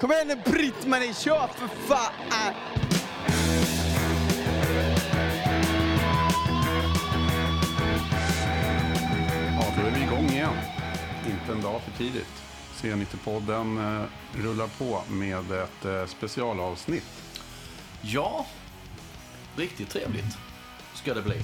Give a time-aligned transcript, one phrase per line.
[0.00, 2.54] Kom igen nu Britt-Marie, kör för fan!
[9.60, 10.54] Ja, då är vi igång igen.
[11.30, 12.42] Inte en dag för tidigt.
[12.74, 14.06] C90-podden eh,
[14.42, 17.22] rullar på med ett eh, specialavsnitt.
[18.02, 18.46] Ja,
[19.56, 20.38] riktigt trevligt
[20.94, 21.42] ska det bli.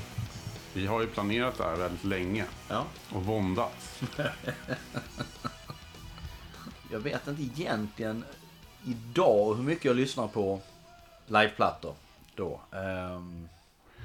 [0.74, 2.84] Vi har ju planerat det här väldigt länge Ja.
[3.12, 4.00] och våndats.
[6.92, 8.24] Jag vet inte egentligen
[8.86, 10.60] idag hur mycket jag lyssnar på
[11.26, 11.94] liveplattor
[12.34, 12.60] då.
[12.70, 13.48] Um,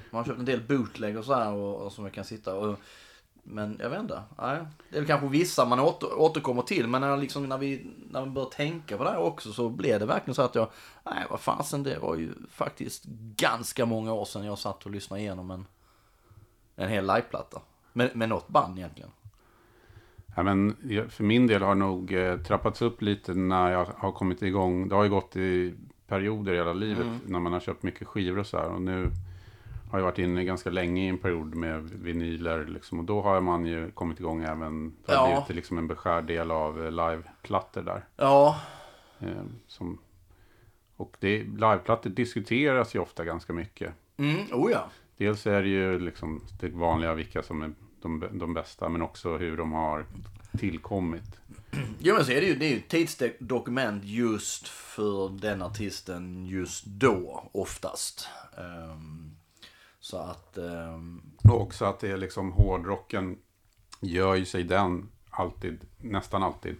[0.09, 2.55] man har köpt en del bootleg och så här och, och som jag kan sitta
[2.55, 2.79] och
[3.43, 4.23] men jag vet inte.
[4.37, 4.59] Nej.
[4.89, 6.87] Det är väl kanske vissa man åter, återkommer till.
[6.87, 9.99] Men när, liksom, när, vi, när man börjar tänka på det här också så blev
[9.99, 10.67] det verkligen så att jag...
[11.03, 13.03] Nej, vad fasen, det var ju faktiskt
[13.35, 15.65] ganska många år sedan jag satt och lyssnade igenom en,
[16.75, 17.61] en hel liveplatta.
[17.93, 19.11] Med, med något band egentligen.
[20.35, 20.75] Ja, men
[21.09, 24.87] för min del har det nog eh, trappats upp lite när jag har kommit igång.
[24.89, 25.73] Det har ju gått i
[26.07, 28.69] perioder hela livet när man har köpt mycket skivor och så här.
[28.69, 29.09] Och nu
[29.91, 32.65] har jag varit inne ganska länge i en period med vinyler.
[32.65, 34.93] Liksom, och då har man ju kommit igång även.
[35.05, 35.35] Det har Ja.
[35.45, 38.05] blivit liksom en beskärd del av eh, liveplattor där.
[38.17, 38.59] Ja,
[39.19, 39.97] Eh, som,
[40.97, 43.93] och det, liveplattor diskuteras ju ofta ganska mycket.
[44.17, 44.89] mm, oh ja.
[45.17, 49.37] Dels är det ju liksom det vanliga vilka som är de, de bästa, men också
[49.37, 50.05] hur de har
[50.59, 51.23] tillkommit.
[51.99, 56.45] Jo men så är det ju, det är ju ett tidsdokument just för den artisten
[56.45, 58.27] just då oftast.
[58.57, 59.31] Ehm,
[59.99, 63.37] så att, ehm, Och också att det är liksom hårdrocken
[63.99, 66.75] gör ju sig den alltid, nästan alltid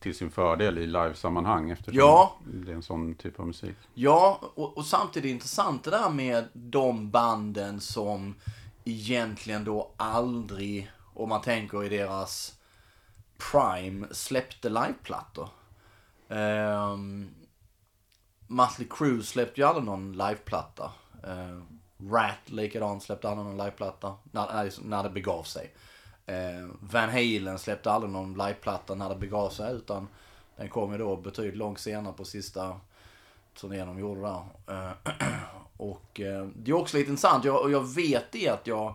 [0.00, 2.36] till sin fördel i livesammanhang eftersom Ja.
[2.64, 3.76] det är en sån typ av musik.
[3.94, 8.34] ja och, och samtidigt intressant det där med de banden som
[8.86, 12.58] egentligen då aldrig, om man tänker i deras
[13.52, 15.48] prime, släppte liveplattor.
[16.28, 17.34] Ehm, um,
[18.46, 20.92] Mötley Crüe släppte ju aldrig någon liveplatta.
[21.24, 21.62] Uh,
[22.12, 25.74] Rat likadant släppte aldrig någon liveplatta när, när, det begav sig.
[26.28, 30.08] Uh, Van Halen släppte aldrig någon liveplatta när det begav sig utan
[30.56, 32.80] den kom ju då betydligt långt senare på sista
[33.60, 34.44] turnén de gjorde där.
[34.70, 34.92] Uh,
[35.76, 37.44] och eh, det är också lite intressant.
[37.44, 38.94] Jag, och jag vet det att jag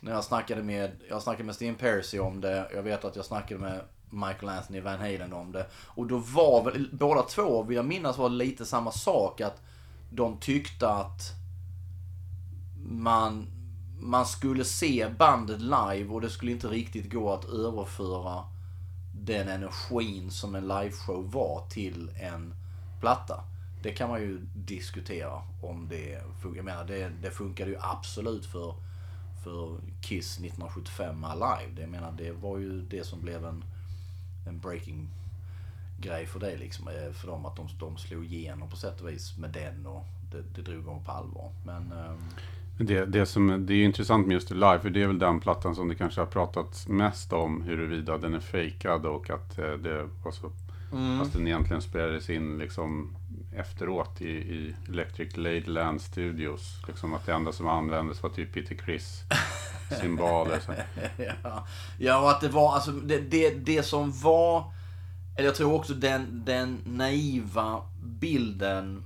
[0.00, 2.70] när jag snackade med, jag snackade med Steen Percy om det.
[2.74, 3.80] Jag vet att jag snackade med
[4.10, 5.66] Michael Anthony Van Halen om det.
[5.72, 9.40] Och då var väl båda två, vill jag minnas, var lite samma sak.
[9.40, 9.62] Att
[10.10, 11.20] de tyckte att
[12.90, 13.46] man,
[14.00, 18.44] man skulle se bandet live och det skulle inte riktigt gå att överföra
[19.14, 22.54] den energin som en liveshow var till en
[23.00, 23.44] platta.
[23.82, 26.56] Det kan man ju diskutera om det funkar.
[26.56, 28.74] Jag menar, det, det funkade ju absolut för,
[29.44, 31.72] för Kiss 1975 Alive.
[31.74, 33.64] Det, jag menar, det var ju det som blev en,
[34.48, 35.08] en breaking
[36.00, 36.88] grej för det liksom.
[36.88, 40.04] eh, För dem att de, de slog igenom på sätt och vis med den och
[40.32, 41.52] det, det drog dem på allvar.
[41.64, 42.18] Men ehm,
[42.78, 45.18] Det, det, som, det är ju intressant med just det live, för det är väl
[45.18, 49.58] den plattan som det kanske har pratats mest om huruvida den är fejkad och att
[49.58, 50.50] eh, det var så,
[51.18, 53.16] fast den egentligen spelades in liksom
[53.52, 56.82] efteråt i, i Electric Ladyland Studios.
[56.86, 59.24] Liksom att det enda som användes var typ Peter Criss
[60.00, 60.62] cymbaler.
[61.42, 61.66] ja.
[61.98, 64.72] ja, och att det var alltså det, det, det som var...
[65.36, 69.04] Eller jag tror också den, den naiva bilden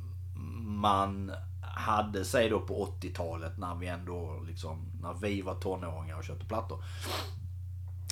[0.62, 6.24] man hade, säg då på 80-talet när vi ändå liksom, när vi var tonåringar och
[6.24, 6.84] köpte plattor.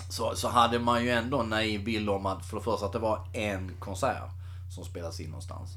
[0.08, 2.92] Så, så hade man ju ändå en naiv bild om att för det första att
[2.92, 4.30] det var en konsert
[4.74, 5.76] som spelas in någonstans.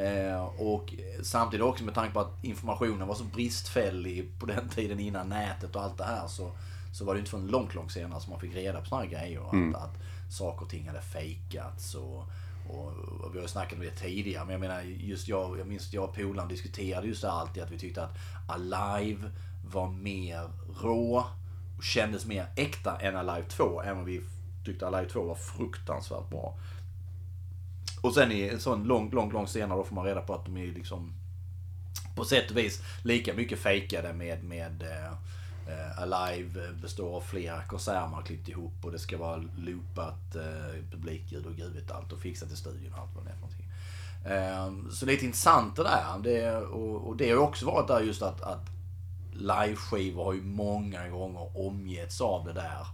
[0.00, 5.00] Eh, och samtidigt också med tanke på att informationen var så bristfällig på den tiden
[5.00, 6.50] innan nätet och allt det här så,
[6.92, 9.40] så var det inte förrän långt, långt senare som man fick reda på här grejer.
[9.40, 9.96] Att, att
[10.30, 12.24] saker och ting hade fejkats och,
[12.68, 12.86] och,
[13.20, 14.44] och vi har ju snackat om det tidigare.
[14.44, 17.62] Men jag menar, just jag, jag minns att jag och polaren diskuterade just det alltid
[17.62, 18.16] att vi tyckte att
[18.48, 19.30] Alive
[19.64, 20.50] var mer
[20.82, 21.24] rå
[21.76, 23.82] och kändes mer äkta än Alive 2.
[23.82, 24.20] Även om vi
[24.64, 26.58] tyckte Alive 2 var fruktansvärt bra.
[28.00, 30.44] Och sen i en sån lång, lång, lång senare då får man reda på att
[30.44, 31.12] de är liksom
[32.16, 35.12] på sätt och vis lika mycket fejkade med, med eh,
[35.72, 39.44] eh Alive eh, består av flera konserter man har klippt ihop och det ska vara
[39.56, 43.30] loopat eh, publikljud och gud vet allt och fixat i studion och allt vad det
[43.30, 43.70] är för någonting.
[44.24, 46.18] Eh, så lite intressant det där.
[46.22, 48.66] Det, och, och det har ju också varit där just att, att
[49.32, 52.86] liveskivor har ju många gånger omgetts av det där.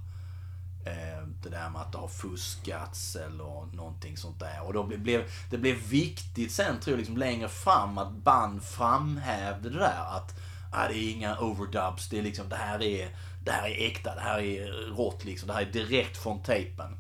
[0.87, 4.63] Eh, det där med att det har fuskats eller någonting sånt där.
[4.67, 9.71] Och då blev det blev viktigt sen tror jag liksom längre fram att band framhävde
[9.71, 10.35] det där att
[10.73, 13.09] ah, det är inga overdubs, det är liksom det här är
[13.45, 14.67] det här är äkta, det här är
[14.97, 16.99] rått liksom, det här är direkt från tejpen.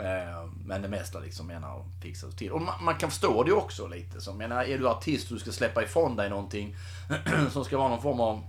[0.00, 2.50] Eh, men det mesta liksom menar fixas till.
[2.50, 4.20] Och man, man kan förstå det också lite.
[4.20, 6.76] Så menar, är du artist och du ska släppa ifrån dig någonting
[7.52, 8.42] som ska vara någon form av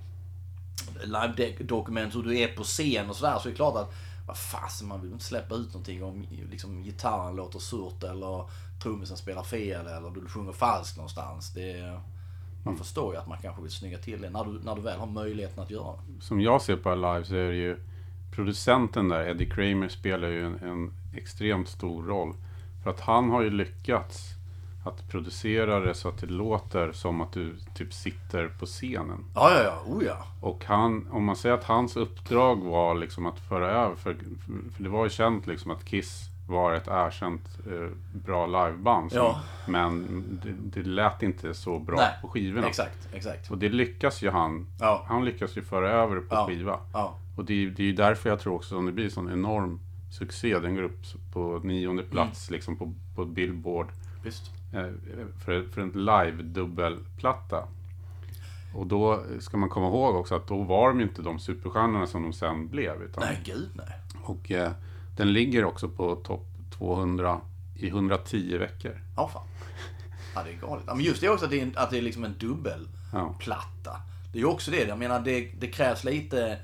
[1.03, 3.39] live-dokument hur du är på scen och sådär.
[3.39, 3.93] Så är det klart att
[4.29, 8.49] vad fasen, man vill inte släppa ut någonting om liksom, gitarren låter surt eller
[8.83, 11.53] trummisen spelar fel eller du sjunger falskt någonstans.
[11.53, 11.99] Det,
[12.63, 14.99] man förstår ju att man kanske vill snygga till det när du, när du väl
[14.99, 16.25] har möjligheten att göra det.
[16.25, 17.77] Som jag ser på live så är det ju
[18.31, 22.33] producenten där, Eddie Kramer, spelar ju en, en extremt stor roll.
[22.83, 24.38] För att han har ju lyckats
[24.89, 29.25] att producera det så att det låter som att du typ sitter på scenen.
[29.35, 29.83] Ja, ja, ja.
[29.93, 30.17] Oh ja.
[30.41, 34.13] Och han, om man säger att hans uppdrag var liksom att föra över, för,
[34.75, 37.89] för det var ju känt liksom att Kiss var ett erkänt eh,
[38.25, 39.11] bra liveband.
[39.11, 39.41] som- Ja.
[39.67, 40.05] Men
[40.43, 42.67] det, det lät inte så bra Nej, på skivorna.
[42.67, 43.51] Exakt, exakt.
[43.51, 44.67] Och det lyckas ju han.
[44.79, 45.05] Ja.
[45.07, 46.47] Han lyckas ju föra över det på Ja.
[46.47, 46.79] skiva.
[46.93, 47.15] Ja.
[47.37, 49.79] Och det, är- ju därför jag tror också att det blir sån enorm
[50.19, 50.59] succé.
[50.59, 50.99] Den går upp
[51.33, 53.87] på nionde plats liksom på, på Billboard.
[54.23, 54.51] Visst.
[54.73, 54.85] Eh,
[55.45, 57.63] för, för en live-dubbelplatta.
[58.75, 62.23] Och då ska man komma ihåg också att då var de inte de superstjärnorna som
[62.23, 63.01] de sen blev.
[63.03, 63.99] Utan, Nej, gud nej.
[64.23, 64.71] Och eh,
[65.17, 66.45] den ligger också på topp
[66.77, 67.41] 200
[67.75, 69.01] i 110 veckor.
[69.15, 69.47] Ja, fan.
[70.35, 70.85] Ja, det är galet.
[70.85, 73.65] Men just det också att det är, en- att det är liksom en dubbelplatta.
[73.83, 74.01] Ja.
[74.31, 74.87] Det är ju också det.
[74.87, 76.57] Jag menar, det, det krävs lite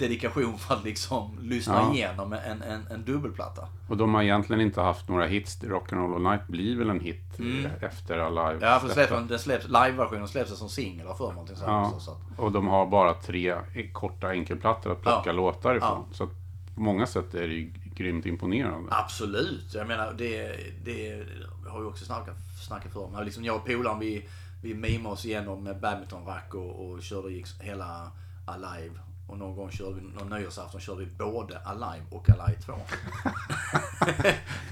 [0.00, 1.94] dedikation för att liksom lyssna Ja.
[1.94, 3.68] igenom en, en, en dubbelplatta.
[3.88, 5.62] Och de har egentligen inte haft några hits.
[5.62, 8.50] Rock'n'Roll All Night blir väl en hit eh, efter Alive.
[8.50, 8.62] Mm.
[8.62, 12.00] Ja, för släpps, den släpps, live-versionen släpps som singel för mig någonting sånt Ja, också,
[12.00, 13.56] så att, och de har bara tre
[13.92, 15.32] korta enkelplattor att plocka Ja.
[15.32, 16.04] låtar ifrån.
[16.12, 16.30] Så att
[16.74, 18.88] på många sätt är det ju grymt imponerande.
[18.94, 19.74] Absolut.
[19.74, 21.24] Jag menar, det, det
[21.68, 22.36] har vi också snackat,
[22.66, 23.24] snackat för om.
[23.24, 24.28] Liksom jag och polaren, vi,
[24.62, 28.10] vi mimade oss igenom med badmintonrack och, och körde gick hela
[28.46, 28.94] Alive.
[29.30, 32.72] Och någon gång körde vi, någon nyårsafton körde vi både Alive och Alive 2.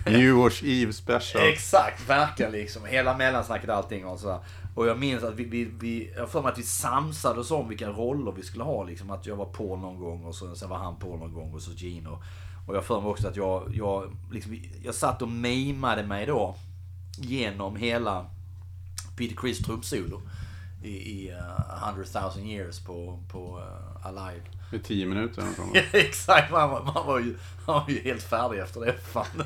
[0.06, 1.48] New Year's Eve special.
[1.48, 2.84] Exakt, verkligen liksom.
[2.84, 4.38] Hela mellansnacket allting och sådär.
[4.74, 7.68] Och jag minns att vi, vi, vi jag för mig att vi samsade oss om
[7.68, 8.84] vilka roller vi skulle ha.
[8.84, 11.54] Liksom att jag var Paul någon gång och så, sen var han Paul någon gång
[11.54, 12.22] och så Gino.
[12.68, 16.54] Och jag för mig också att jag, jag, liksom, jag satt och mimade mig då
[17.18, 18.26] genom hela
[19.16, 20.20] Peter Criss trumsolo
[20.82, 20.88] i,
[21.24, 22.04] i uh, 100
[22.36, 24.42] 000 years på, på uh, Alive.
[24.72, 25.42] Med tio minuter.
[25.42, 25.94] eller något sånt.
[25.94, 27.36] Exakt, man, var- man, var ju,
[27.66, 28.92] man var ju helt färdig efter det.
[28.92, 29.26] Fan.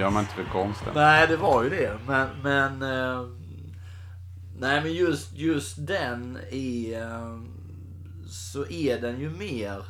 [0.00, 0.88] gör man inte för konsten.
[0.94, 1.98] Nej, det var ju det.
[2.06, 3.28] Men, men eh,
[4.56, 7.40] nej, men just, just den är eh,
[8.30, 9.84] så är den ju mer.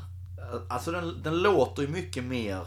[0.71, 2.67] Alltså den, den låter ju mycket mer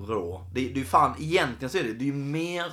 [0.00, 0.46] rå.
[0.54, 2.72] Det, det är ju fan, egentligen så är det, det är ju mer.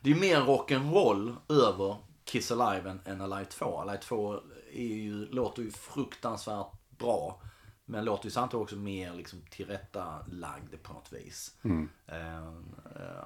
[0.00, 3.80] Det är ju mer rock'n'roll över Kiss Alive än, än Alive 2.
[3.80, 4.34] Alive 2
[4.72, 7.42] är ju, låter ju fruktansvärt bra.
[7.90, 11.54] Men låter ju samtidigt också mer liksom tillrättalagd på något vis.
[12.06, 12.48] Eh,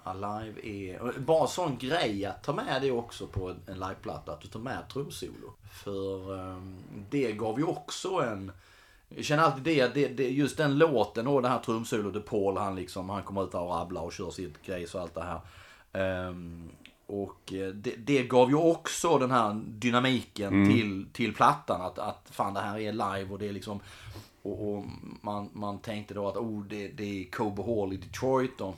[0.04, 4.32] Alive är, bara sån grej att ta med det också på en en liveplatta.
[4.32, 5.52] Att du tar med trumsolo.
[5.72, 6.62] För eh,
[7.10, 8.52] det gav ju också en
[9.16, 12.74] jag känner alltid det, det, det, just den låten och det här trumsolot, Paul han
[12.74, 15.40] liksom, han kommer ut och rabblar och kör sitt grejs och allt det här.
[15.92, 16.70] Ehm,
[17.06, 21.82] och eh, det, det gav ju också den här dynamiken till, till plattan.
[21.82, 23.80] Att, att fan det här är live och det är liksom,
[24.42, 24.84] och, och
[25.20, 28.76] man, man tänkte då att oh det, det är Cobo Hall i Detroit och,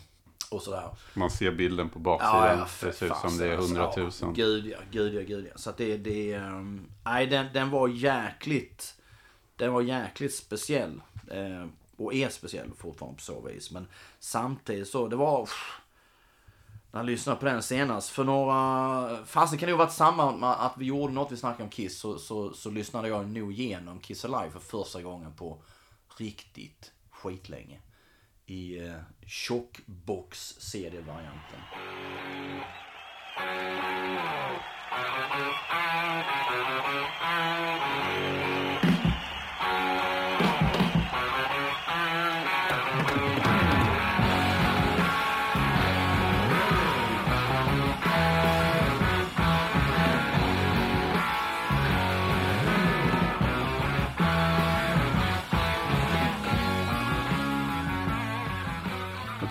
[0.50, 0.88] och sådär.
[1.14, 2.68] Man ser bilden på baksidan.
[2.68, 3.68] för det ser ut som det är alltså.
[3.68, 4.28] hundratusen.
[4.28, 5.58] Ja, gud ja, gud ja, gud ja.
[5.58, 8.94] Så att det, det, um, nej den, den var jäkligt,
[9.56, 11.00] den var jäkligt speciell.
[11.30, 11.66] Eh,
[11.96, 13.70] och är speciell fortfarande på så vis.
[13.70, 13.86] Men
[14.18, 15.48] samtidigt så, det var,
[16.94, 20.36] när jag lyssnade på den senast, för några, fasen kan det ju ha varit samma
[20.36, 23.52] med att vi gjorde något vi snackade om Kiss, så, så, så lyssnade jag nog
[23.52, 25.62] igenom Kiss Alive för första gången på
[26.18, 27.80] riktigt skitlänge.
[28.46, 28.94] I eh,
[29.26, 30.54] tjockbox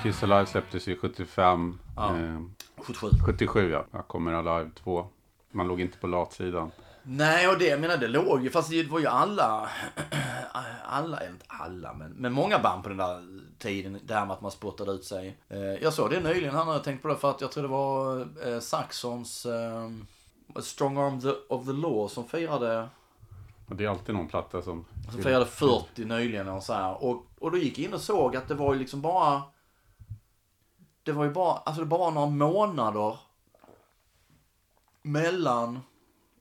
[0.03, 1.79] Kiss Alive släpptes ju 75.
[1.95, 2.17] Ja.
[2.17, 2.41] Eh,
[2.77, 3.10] 77.
[3.25, 3.86] 77 ja.
[3.91, 5.07] Jag kommer Alive 2.
[5.51, 6.72] Man låg inte på latsidan.
[7.03, 9.69] Nej, och det, jag menar det låg ju, fast det var ju alla,
[10.83, 13.24] alla, inte alla, men, men många band på den där
[13.60, 15.38] tiden, det här med att man spottade ut sig.
[15.50, 17.69] Eh, Jag såg det nyligen, han har tänkt på det för att jag tror det
[17.69, 19.89] var eh, Saxons eh,
[20.62, 22.89] Strong Arm the, of the Law som firade,
[23.67, 24.86] det är alltid någon platta som...
[25.12, 27.03] som firade 40 nyligen och så här.
[27.03, 29.41] Och, och då gick jag in och såg att det var ju liksom bara,
[31.03, 33.19] det var ju bara, alltså det bara några månader
[35.01, 35.79] mellan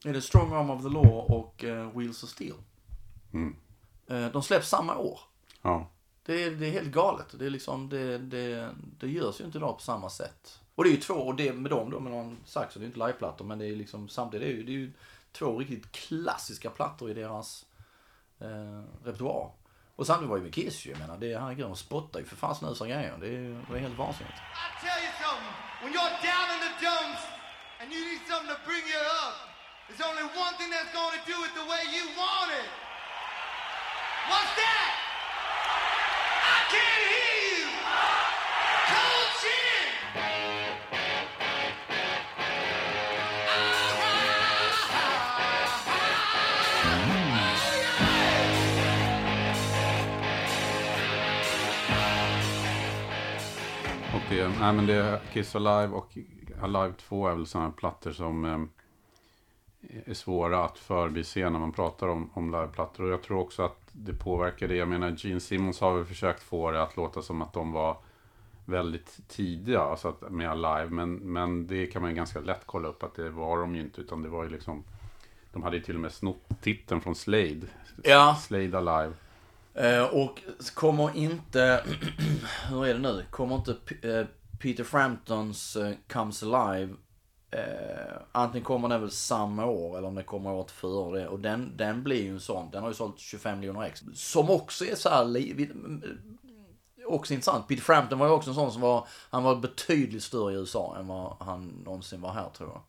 [0.04, 2.54] är det Strong Arm of the Law och eh, Wheels of Steel.
[3.32, 3.56] Mm.
[4.06, 5.20] Eh, de släpps samma år.
[5.62, 5.88] Ja.
[6.24, 7.26] Det är, det är helt galet.
[7.38, 10.60] Det, är liksom, det, det, det görs ju inte idag på samma sätt.
[10.74, 12.86] Och det är ju två, och det med dem då, med någon sax, det är
[12.86, 14.92] inte liveplattor, men det är liksom samtidigt, det är ju, det är ju
[15.32, 17.66] två riktigt klassiska plattor i deras
[18.38, 19.50] eh, repertoar.
[19.96, 22.54] Och samtidigt var ju med Kiss ju, menar, det, herregud, de spottar ju för fan
[22.54, 23.16] snusar grejer.
[23.20, 24.38] Det är, det är helt vansinnigt.
[24.38, 25.54] I tell you something.
[25.82, 27.22] When you're down in the dumps
[27.80, 29.36] and you need something to bring you up,
[29.86, 32.70] there's only one thing that's going to do it the way you want it.
[34.30, 35.01] What's that?
[54.32, 56.18] Det, nej men det är Kiss Alive och
[56.60, 58.60] Alive 2 är väl sådana plattor som eh,
[60.06, 63.04] är svåra att förbise när man pratar om, om liveplattor.
[63.04, 64.74] Och jag tror också att det påverkar det.
[64.74, 67.96] Jag menar, Gene Simmons har väl försökt få det att låta som att de var
[68.64, 70.90] väldigt tidiga alltså att, med Alive.
[70.90, 73.80] Men, men det kan man ju ganska lätt kolla upp att det var de ju
[73.80, 74.00] inte.
[74.00, 74.84] Utan det var ju liksom,
[75.52, 77.66] de hade ju till och med snott titeln från Slade.
[78.02, 78.36] Ja.
[78.40, 79.12] Slade Alive.
[79.74, 80.42] Eh, och
[80.74, 81.84] kommer inte,
[82.68, 83.24] hur är det nu?
[83.30, 83.76] Kommer inte
[84.08, 84.26] eh,
[84.58, 86.94] Peter Framptons eh, Comes Alive,
[87.50, 91.28] eh, antingen kommer den väl samma år eller om det kommer året före det.
[91.28, 94.02] Och den, den blir ju en sån, den har ju sålt 25 miljoner ex.
[94.14, 95.72] Som också är så här, vi-
[97.06, 97.68] också intressant.
[97.68, 100.96] Peter Frampton var ju också en sån som var, han var betydligt större i USA
[100.98, 102.82] än vad han någonsin var här tror jag.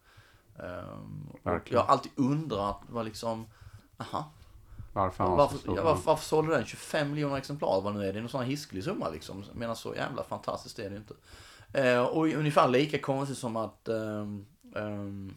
[1.33, 1.79] Och Verkligen.
[1.79, 3.47] jag har alltid undrat vad liksom,
[3.97, 4.31] aha,
[4.93, 7.81] Varför han var så varför, ja, varför, varför sålde den 25 miljoner exemplar?
[7.81, 8.19] Vad nu är det?
[8.19, 9.43] En sån här hiskelig summa liksom.
[9.47, 11.13] Jag menar så jävla fantastiskt är det inte.
[11.73, 14.45] Eh, och ungefär lika konstigt som att, ehm,
[14.75, 15.33] ehm,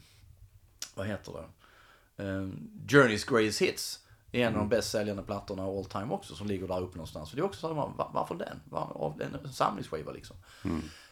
[0.94, 1.44] vad heter det?
[2.24, 4.00] Um, Journey's Greatest Hits
[4.32, 7.30] är en av de bäst säljande plattorna all time också som ligger där uppe någonstans.
[7.30, 8.60] Så det är också så man, var, varför den?
[8.64, 10.36] Var, en, samlingsskiva liksom.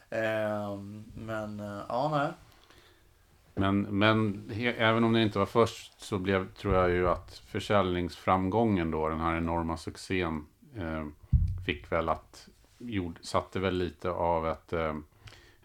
[0.09, 2.31] Ehm, men, eh, ja nej.
[3.55, 8.91] Men, men även om det inte var först så blev, tror jag ju att försäljningsframgången
[8.91, 10.45] då, den här enorma succén,
[10.77, 11.05] eh,
[11.65, 12.47] fick väl att,
[12.77, 14.95] gjord, satte väl lite av ett, eh,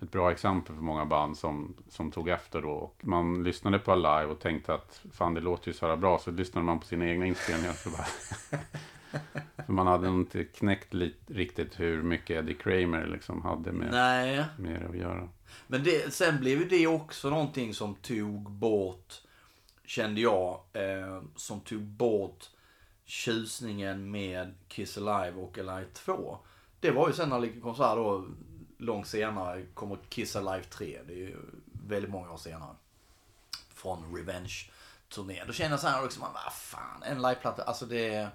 [0.01, 2.71] ett bra exempel för många band som, som tog efter då.
[2.71, 6.19] Och man lyssnade på Alive och tänkte att fan det låter ju så här bra,
[6.19, 7.73] så lyssnade man på sina egna inspelningar.
[7.73, 8.07] Så bara
[9.67, 10.95] för man hade inte knäckt
[11.27, 14.45] riktigt hur mycket Eddie Kramer liksom hade med, Nej.
[14.59, 15.29] med det att göra.
[15.67, 19.15] Men det, sen blev det också någonting som tog bort,
[19.85, 22.49] kände jag, eh, som tog bort
[23.05, 26.39] tjusningen med Kiss Alive och Alive 2.
[26.81, 28.27] Det var ju sen när det kom så här då,
[28.79, 31.01] långt senare, kommer Kiss Alive 3.
[31.07, 31.37] Det är ju
[31.89, 32.75] väldigt många år senare.
[33.75, 35.47] Från Revenge-turnén.
[35.47, 38.29] Då kände jag så här också, man, vad fan, en liveplatta, alltså det...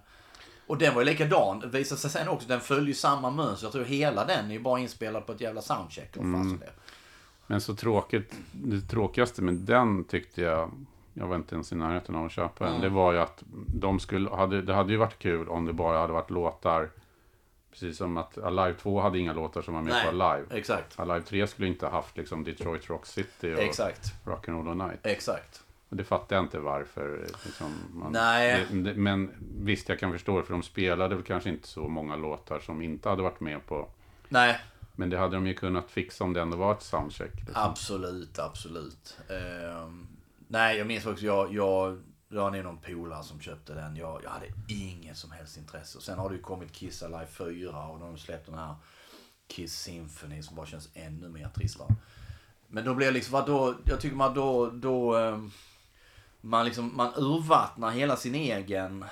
[0.68, 1.60] Och den var ju likadan.
[1.60, 3.66] Det visade sig sen också, den följde ju samma mönster.
[3.66, 6.18] Jag tror hela den är ju bara inspelad på ett jävla soundcheck.
[6.18, 6.60] Och mm.
[6.60, 6.72] det.
[7.48, 10.72] Men så tråkigt, det tråkigaste med den tyckte jag,
[11.14, 14.00] jag var inte ens i närheten av att köpa den, det var ju att de
[14.00, 16.90] skulle, hade, det hade ju varit kul om det bara hade varit låtar,
[17.72, 20.48] precis som att Alive 2 hade inga låtar som var med Nej, på Alive.
[20.58, 21.00] Exakt.
[21.00, 24.14] Alive 3 skulle inte ha haft liksom Detroit Rock City och Exakt.
[24.26, 25.00] Rock'n'Roll All Night.
[25.04, 25.64] Exakt.
[25.90, 27.28] Och det fattar jag inte varför.
[27.46, 28.66] Liksom, man, Nej.
[28.72, 31.88] Det, det, men visst, jag kan förstå det, för de spelade väl kanske inte så
[31.88, 33.88] många låtar som inte hade varit med på
[34.30, 34.60] Nej,
[34.96, 37.36] men det hade de ju kunnat fixa om det ändå var ett soundcheck.
[37.36, 37.54] Liksom.
[37.56, 39.18] absolut, absolut.
[39.30, 39.90] Eh,
[40.48, 43.96] nej, jag minns också, jag, jag, det var nog någon polare som köpte den.
[43.96, 45.98] Jag, jag hade inget som helst intresse.
[45.98, 48.76] Och sen har det ju kommit Kiss Alive 4 och de har släppt den här
[49.48, 51.96] Kiss Symphony som bara känns ännu mer tristare.
[52.68, 55.40] Men då blir det liksom, vad då, jag tycker man då, då eh,
[56.42, 59.06] man liksom, man urvattnar hela sin egen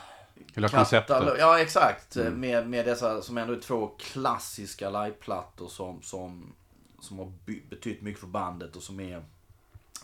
[0.56, 1.24] Hela konceptet.
[1.40, 2.16] Ja, exakt.
[2.16, 6.54] Med, med dessa som ändå är två klassiska liveplattor som, som,
[7.00, 7.32] som har
[7.70, 9.24] betytt mycket för bandet och som är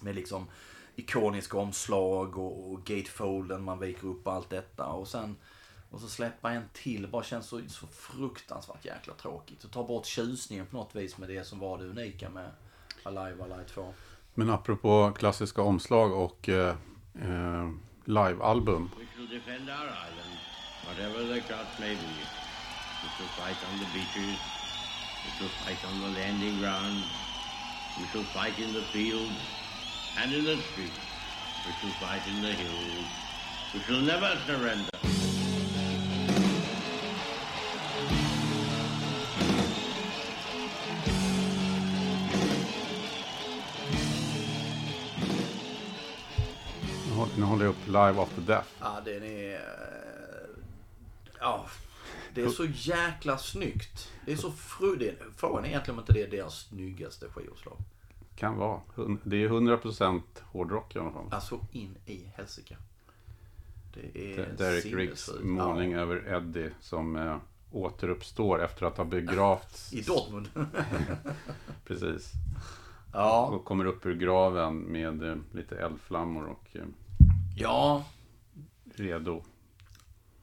[0.02, 0.48] med liksom
[0.96, 4.86] ikoniska omslag och, och gatefolden man viker upp allt detta.
[4.86, 5.36] Och sen
[5.92, 7.08] och så släppa en till.
[7.08, 9.64] bara känns så, så fruktansvärt jäkla tråkigt.
[9.64, 12.52] Och ta bort tjusningen på något vis med det som var det unika med
[13.04, 13.94] Alive Alive 2.
[14.34, 16.76] Men apropå klassiska omslag och eh,
[17.22, 17.70] eh,
[18.10, 18.92] live-album.
[18.98, 20.40] We shall defend our island,
[20.84, 22.26] whatever the cost may be.
[23.04, 24.40] We shall fight on the beaches.
[25.24, 26.60] We shall fight on the landing.
[28.00, 29.40] We shall fight in the fields
[30.18, 31.06] and in the streets.
[31.68, 33.06] We shall fight in the hills.
[33.76, 35.19] We shall never surrender.
[47.50, 48.68] Håller- upp Live After Death.
[48.82, 49.54] Ja, den är...
[49.54, 49.60] eh,
[51.42, 51.66] Ja,
[52.34, 54.12] det är så jäkla snyggt.
[54.26, 55.16] Det är så fru...
[55.36, 57.78] Frågan är egentligen om inte det är deras snyggaste skivomslag.
[58.36, 58.82] Kan vara.
[59.24, 61.26] Det är 100% hårdrock i alla fall.
[61.32, 62.78] Alltså in i helsike.
[63.94, 67.38] Det är Derek Riggs målning över Eddie som eh,
[67.72, 69.90] återuppstår efter att ha begravts.
[69.94, 70.50] Ja, I Dortmund.
[71.86, 72.32] Precis.
[73.14, 73.46] ja.
[73.46, 76.82] Och kommer upp ur graven med eh, lite eldflammor och eh,
[77.62, 78.04] Ja,
[78.96, 79.44] redo.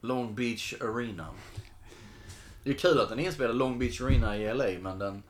[0.01, 1.27] Long Beach Arena.
[2.65, 5.23] Det är kul att den är inspelad Long Beach Arena i LA men den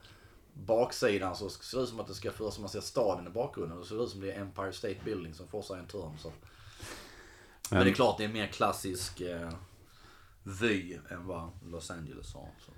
[0.53, 3.31] baksidan så ser det ut som att det ska föras som man ser staden i
[3.31, 3.79] bakgrunden.
[3.79, 6.19] Det ser ut som det är Empire State Building som forsar i en törn.
[6.19, 6.33] Så.
[7.71, 9.51] Men det är klart det är mer klassisk eh,
[10.43, 12.49] vy än vad Los Angeles har.
[12.67, 12.73] Så.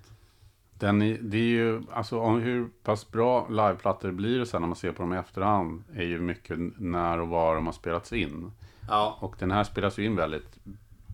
[0.75, 4.69] Den är, det är ju, alltså om hur pass bra liveplattor blir det sen när
[4.69, 8.13] man ser på dem i efterhand är ju mycket när och var de har spelats
[8.13, 8.53] in.
[8.89, 10.59] Ja, Och den här spelas ju in väldigt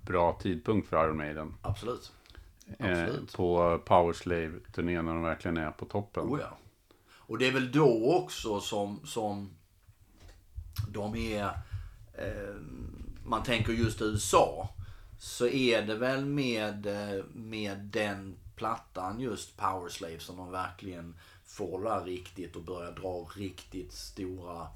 [0.07, 1.54] bra tidpunkt för Iron Maiden.
[1.62, 2.12] absolut.
[2.78, 3.33] Eh, Absolut.
[3.33, 6.23] på Powerslave-turnén när de verkligen är på toppen.
[6.23, 6.59] Oh ja.
[7.16, 9.50] Och det är väl då också som, som
[10.88, 11.45] de är,
[12.14, 12.54] eh,
[13.25, 14.69] man tänker just USA,
[15.19, 21.14] så är det väl med, eh, med den plattan just Powerslave som de verkligen
[21.45, 24.66] får riktigt och börjar dra riktigt stora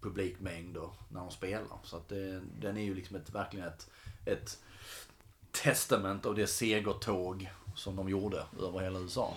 [0.00, 1.78] publikmängder när de spelar.
[1.84, 3.90] Så att det, den är ju liksom ett, verkligen ett,
[4.24, 4.58] ett
[5.50, 9.34] testament av det segertåg som de gjorde över hela USA.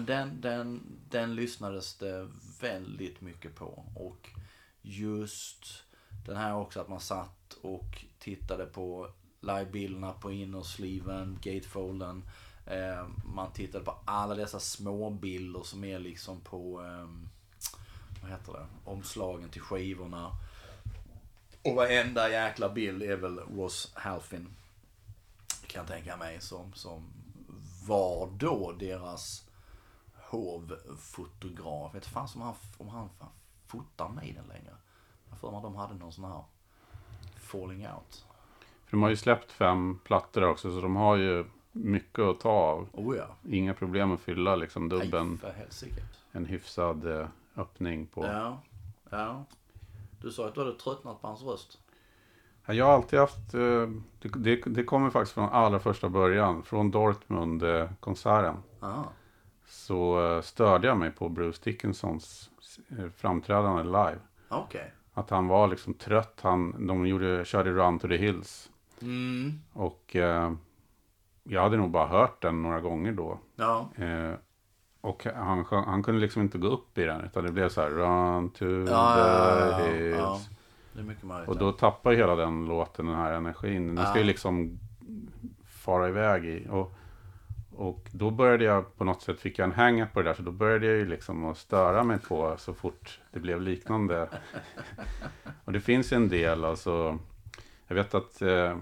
[0.00, 2.28] Men, den, den, den lyssnades det
[2.60, 3.84] väldigt mycket på.
[3.94, 4.28] Och
[4.82, 5.84] just
[6.26, 9.10] den här också att man satt och tittade på
[9.40, 12.22] livebilderna på innersliven, gatefolden.
[12.66, 17.08] Eh, man tittade på alla dessa små bilder som är liksom på, eh,
[18.22, 20.30] vad heter det, omslagen till skivorna.
[21.62, 24.48] Och varenda jäkla bild är väl Ross Halfin
[25.66, 27.12] kan jag tänka mig som, som
[27.86, 29.49] var då deras
[30.30, 31.90] hovfotograf.
[31.92, 33.08] Jag vet fan om han, om han
[33.66, 34.74] fotar Maiden längre.
[35.30, 36.44] Jag får mig att de hade någon sån här
[37.36, 38.24] falling out.
[38.84, 42.50] För de har ju släppt fem plattor också, så de har ju mycket att ta
[42.50, 42.88] av.
[42.92, 43.26] Oh ja.
[43.50, 45.38] Inga problem att fylla liksom Nej, dubben.
[45.38, 46.02] för helsike.
[46.32, 48.24] En hyfsad eh, öppning på.
[48.26, 48.60] Ja,
[49.10, 49.44] ja.
[50.20, 51.78] Du sa att du hade tröttnat på hans röst.
[52.66, 53.88] Ja, Jag har alltid haft, eh,
[54.20, 58.56] det, det, det kommer faktiskt från allra första början, från Dortmund-konserten.
[58.80, 59.04] Aha.
[59.90, 62.50] Så eh, störde jag mig på Bruce Dickinsons
[62.98, 64.18] eh, framträdande live.
[64.48, 64.92] Okej.
[65.14, 68.70] Att han var liksom trött, han, de gjorde, körde Run to the Hills.
[69.02, 69.60] Mm.
[69.72, 70.52] Och eh,
[71.42, 73.38] jag hade nog bara hört den några gånger då.
[73.56, 73.88] Ja.
[73.96, 74.34] Eh,
[75.00, 77.90] och han, han kunde liksom inte gå upp i den, utan det blev så här
[77.90, 79.14] Run to Ja,
[79.78, 80.38] the ja,
[80.94, 81.48] hills.
[81.48, 83.94] Och då tappar hela den låten den här energin.
[83.94, 84.78] Den ska ju liksom
[85.66, 86.66] fara iväg i.
[86.70, 86.94] Och,
[87.80, 90.42] och då började jag på något sätt, fick jag en hang på det där, så
[90.42, 94.28] då började jag ju liksom att störa mig på så fort det blev liknande.
[95.64, 97.18] och det finns en del, alltså,
[97.86, 98.76] jag vet att eh,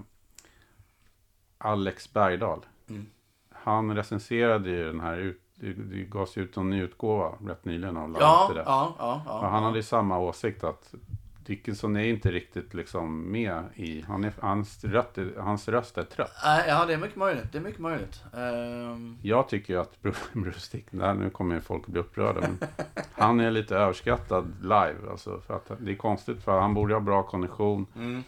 [1.57, 3.05] Alex Bergdahl, Mm.
[3.51, 8.07] han recenserade ju den här, ut, det, gavs ut en ny utgåva rätt nyligen av
[8.09, 9.39] Live ja, ja, ja, ja.
[9.39, 10.93] Och han hade ju samma åsikt att
[11.49, 16.31] Dickinson är inte riktigt liksom med i, han är, hans, röst, hans röst är trött.
[16.43, 17.51] Ja, det är mycket möjligt.
[17.51, 18.23] Det är mycket möjligt.
[18.33, 20.01] Ehm, Jag tycker ju att
[20.33, 22.57] Bruce Dickinson, där nu kommer folk att bli upprörda, men
[23.11, 24.95] han är lite överskattad live.
[25.11, 27.85] Alltså, för att det är konstigt, för han borde ha bra kondition.
[27.95, 28.23] mm.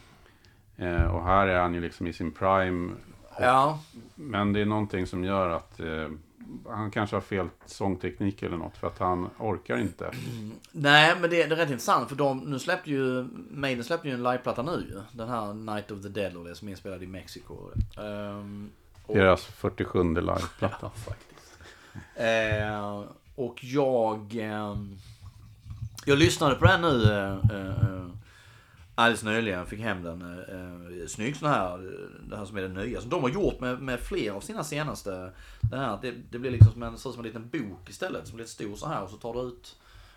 [0.78, 2.94] Eh, och här är han ju liksom i sin prime.
[3.40, 3.80] Ja,
[4.16, 6.08] Men det är någonting som gör att eh,
[6.70, 10.12] han kanske har fel sångteknik eller något, för att han orkar inte.
[10.72, 14.14] Nej, men det, det är rätt intressant för de, nu släppte ju, Maiden släppte ju
[14.14, 15.02] en liveplatta nu.
[15.12, 17.56] Den här Night of the Dead och det som är inspelad i Mexiko.
[17.98, 18.70] Ehm,
[19.06, 20.78] och, Deras 47 liveplatta.
[20.82, 21.60] ja, faktiskt.
[22.16, 23.04] Eh,
[23.36, 24.36] och jag...
[24.36, 24.76] Eh,
[26.06, 28.06] jag lyssnade på den nu eh, eh,
[29.02, 29.66] alldeles nyligen.
[29.66, 30.22] Fick hem den.
[30.22, 31.78] Eh, snygg sån här.
[32.30, 33.02] Det här som är det nya.
[33.02, 35.32] Som de har gjort med, med flera av sina senaste.
[35.62, 38.28] Det, här, det, det blir liksom som en, ser ut som en liten bok istället.
[38.28, 39.04] Som blir stor så här.
[39.04, 39.76] Och så tar du ut.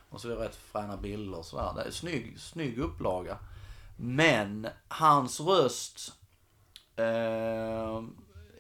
[0.09, 1.73] Och så är det rätt fräna bilder och sådär.
[1.77, 3.39] Det är snygg, snygg upplaga.
[3.97, 6.13] Men hans röst
[6.97, 8.03] eh,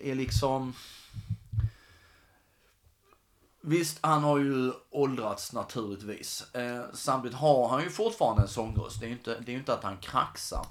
[0.00, 0.74] är liksom...
[3.66, 6.54] Visst, han har ju åldrats naturligtvis.
[6.54, 9.00] Eh, samtidigt har han ju fortfarande en sångröst.
[9.00, 10.66] Det är ju inte, det är inte att han kraxar.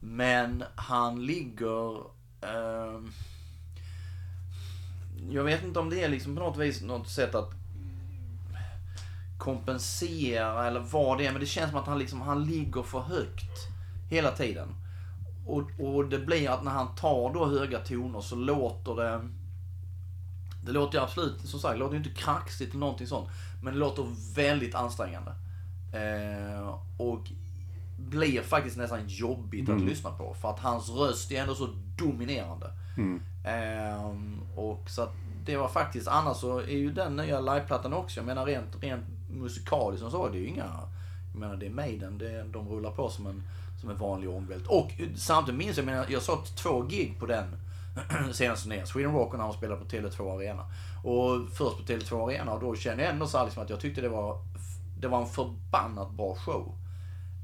[0.00, 1.96] Men han ligger...
[2.40, 3.00] Eh,
[5.30, 7.50] jag vet inte om det är liksom på något vis något sätt att
[9.38, 11.32] kompensera eller vad det är.
[11.32, 13.68] Men det känns som att han liksom, han ligger för högt
[14.10, 14.68] hela tiden.
[15.46, 19.28] Och, och det blir att när han tar då höga toner så låter det...
[20.66, 23.28] Det låter ju absolut, som sagt, det låter ju inte kraxigt eller någonting sånt.
[23.62, 25.32] Men det låter väldigt ansträngande.
[25.92, 27.30] Eh, och
[27.98, 30.34] blir faktiskt nästan jobbigt att lyssna på.
[30.34, 32.70] För att hans röst är ändå så dominerande.
[33.44, 34.14] Eh,
[34.56, 35.12] och så att
[35.44, 39.04] det var faktiskt, annars så är ju den nya liveplattan också, jag menar rent, rent
[39.30, 40.80] musikaliskt och så, det är ju inga,
[41.32, 43.42] jag menar det är Maiden, det, de rullar på som en,
[43.80, 44.66] som en vanlig ångvält.
[44.66, 47.44] Och samtidigt minns jag, jag menar, jag såg två gig på den
[48.32, 50.66] senast nya Sweden Rock när de spelade på Tele2 Arena.
[51.04, 54.00] Och först på Tele2 Arena och då kände jag ändå så liksom att jag tyckte
[54.00, 54.38] det var,
[55.00, 56.78] det var en förbannat bra show.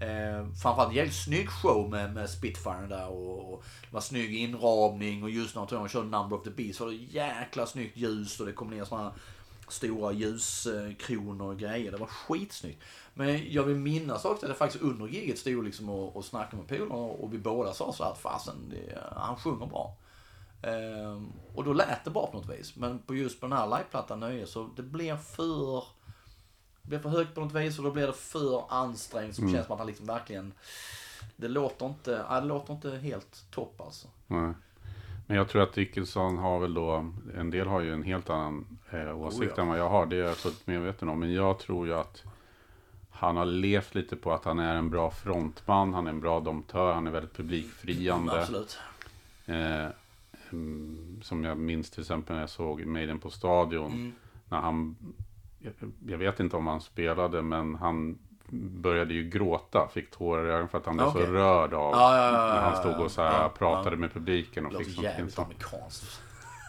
[0.01, 4.35] Eh, framförallt en jävligt snygg show med, med Spitfire där och, och det var snygg
[4.35, 7.97] inramning och just när de körde Number of the Beast så var det jäkla snyggt
[7.97, 9.13] ljus och det kom ner såna här
[9.69, 11.91] stora ljuskronor och grejer.
[11.91, 12.83] Det var skitsnyggt.
[13.15, 16.57] Men jag vill minnas också att jag faktiskt under giget stod liksom och, och snackade
[16.57, 19.97] med polarna och vi båda sa så att fasen, det, han sjunger bra.
[20.63, 22.77] Ehm, och då lät det bra på något vis.
[22.77, 25.85] Men på just på den här liveplattan Nöje så det blev för
[26.83, 29.37] det blev för högt på något vis och då blev det för ansträngt.
[29.37, 30.53] Så det känns som att han liksom verkligen
[31.37, 34.09] det låter inte, det låter inte helt topp alltså.
[34.27, 34.53] Nej.
[35.27, 38.79] Men jag tror att Dickinson har väl då, en del har ju en helt annan
[38.91, 39.63] eh, åsikt Oh, ja.
[39.63, 40.07] än vad jag har.
[40.07, 41.21] Det är jag fullt medveten om.
[41.21, 42.23] Men jag tror ju att
[43.11, 46.41] han har levt lite på att han är en bra frontman, han är en bra
[46.41, 48.41] domptör, han är väldigt publikfriande.
[48.41, 48.79] Absolut.
[49.47, 49.93] Eh, mm,
[51.23, 53.93] som jag minns till exempel när jag såg Maiden på Stadion.
[53.93, 54.13] Mm.
[54.49, 54.97] När han,
[56.07, 58.19] jag, vet inte om han spelade, men han
[58.53, 61.27] började ju gråta, fick tårar i ögonen för att han blev Okej.
[61.27, 64.13] så rörd av Ja, ja, ja, ja, när han stod och så här pratade med
[64.13, 66.23] publiken och Låter fick jävligt amerikanskt.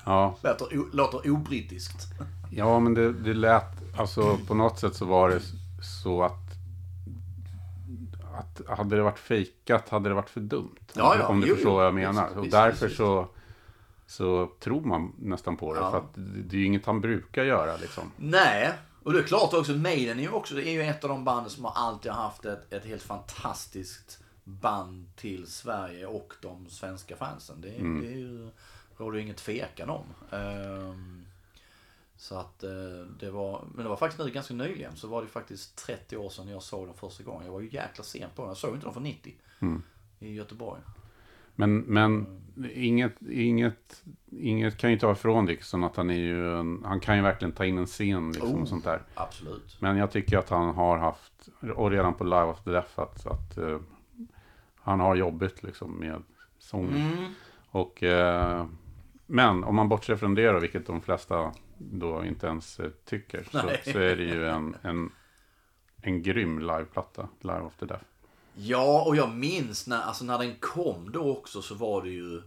[0.05, 2.07] Ja, Låter, låter obrittiskt.
[2.51, 5.41] ja, men det, det lät, alltså på något sätt så var det
[5.81, 6.51] så att
[8.33, 10.75] att hade det varit fejkat hade det varit för dumt.
[10.93, 12.25] Ja, ja, om du jo, förstår vad jag menar.
[12.27, 13.27] Visst, och därför visst, så
[14.11, 15.79] så tror man nästan på det.
[15.79, 15.91] Ja.
[15.91, 18.11] För att det, är ju inget han brukar göra liksom.
[18.17, 21.09] Nej, och det är klart också, Maiden är ju också det är ju ett av
[21.09, 26.69] de banden som har alltid haft ett, ett helt fantastiskt band till Sverige och de
[26.69, 27.61] svenska fansen.
[27.61, 28.49] Det, det är ju,
[28.97, 30.05] råder ju inget tvekan om.
[30.31, 31.25] Ehm,
[32.17, 35.27] så att eh, det var, men det var faktiskt nu ganska nyligen så var det
[35.27, 37.45] faktiskt 30 år sedan jag såg den första gången.
[37.45, 38.49] Jag var ju jäkla sen på den.
[38.49, 39.35] Jag såg inte den för 90
[40.19, 40.81] i Göteborg.
[41.55, 42.41] Men, men
[42.73, 47.15] inget, inget, inget kan ju ta ifrån Dixon att han är ju en, han kan
[47.15, 48.61] ju verkligen ta in en scen liksom Oh.
[48.61, 49.01] och sånt där.
[49.13, 49.77] Absolut.
[49.79, 53.25] Men jag tycker att han har haft, och redan på Live of the Death, att,
[53.27, 53.79] att eh,
[54.75, 56.23] han har jobbigt liksom med
[56.59, 57.11] sången.
[57.17, 57.33] Mm.
[57.69, 58.65] Och, eh,
[59.25, 63.43] men om man bortser från det då, vilket de flesta då inte ens eh, tycker,
[63.43, 65.11] så, så är det ju en, en,
[66.01, 68.03] en grym liveplatta, Live of the Death.
[68.55, 72.41] Ja, och jag minns när, alltså när den kom då också så var det ju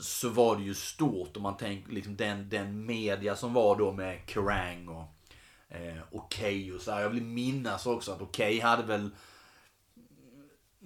[0.00, 3.92] så var det ju stort om man tänker liksom den, den media som var då
[3.92, 5.04] med Kerrang och
[5.68, 7.00] eh, Okej och så här.
[7.00, 9.10] Jag vill minnas också att Okej hade väl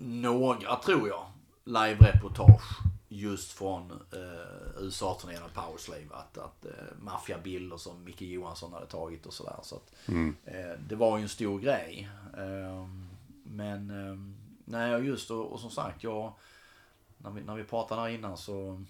[0.01, 1.27] några, tror jag,
[1.65, 6.07] live-reportage just från eh, USA-turnén av Powerslave.
[6.11, 9.57] Att, att eh, maffiabilder som Micke Johansson hade tagit och sådär.
[9.63, 9.93] Så att,
[10.45, 12.09] eh, det var ju en stor grej.
[12.39, 13.08] Ehm,
[13.51, 16.33] men ehm, nej, just och, och som sagt, jag,
[17.19, 18.85] när, vi, när vi pratade här innan så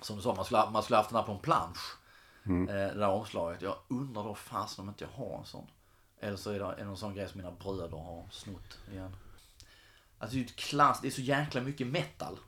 [0.00, 1.96] som du sa, man skulle, man skulle haft den här på en plansch.
[2.68, 3.62] Eh, det där omslaget.
[3.62, 5.66] Jag undrar då fasen om inte jag har en sån.
[6.20, 9.16] Eller så är det en sån grej som mina bröder har snott igen.
[10.18, 12.38] Alltså det är ju ett klass, det är så jäkla mycket metal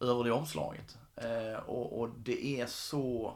[0.00, 0.98] över det omslaget.
[1.16, 3.34] Eh, och, och det är så...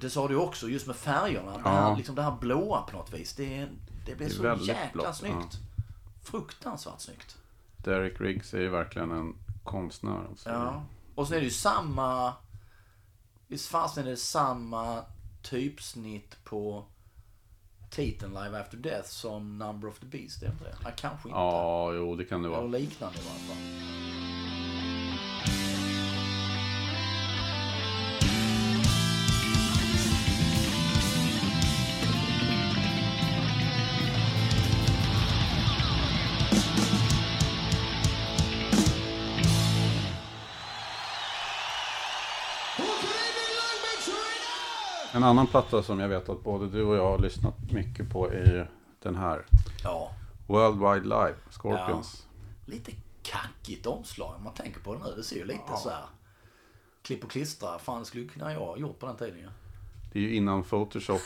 [0.00, 1.58] Det sa du också, just med färgerna.
[1.58, 1.96] Det, här, Ja.
[1.96, 3.34] liksom det här blåa på något vis.
[3.36, 3.68] Det, är-
[4.06, 5.54] det blir Det är så jäkla blått, snyggt.
[6.24, 7.36] Fruktansvärt snyggt.
[7.76, 9.34] Derek Riggs är ju verkligen en
[9.64, 10.24] konstnär.
[10.28, 10.50] Alltså.
[10.50, 10.84] Ja.
[11.14, 12.34] Och sen är det ju samma...
[13.48, 15.04] Visst fasen är det samma
[15.42, 16.84] typsnitt på
[17.90, 20.42] titeln Live After Death som Number of the Beast?
[20.42, 20.76] Är det inte det?
[20.84, 21.38] Ja, kanske inte.
[21.38, 22.66] Ja, jo det kan det Eller vara.
[22.66, 24.53] liknande i alla fall.
[45.14, 48.30] En annan platta som jag vet att både du och jag har lyssnat mycket på
[48.32, 48.70] är
[49.02, 49.46] den här.
[49.82, 50.10] Ja,
[50.46, 52.26] World Wide Live, Scorpions.
[52.66, 55.16] lite kackigt omslag om man tänker på det nu.
[55.16, 56.04] Det ser ju lite så här.
[57.02, 57.78] Klipp och klistra.
[57.78, 59.48] Fan, det skulle kunna jag ha gjort på den tiden ju.
[60.12, 61.20] Det är ju innan Photoshop.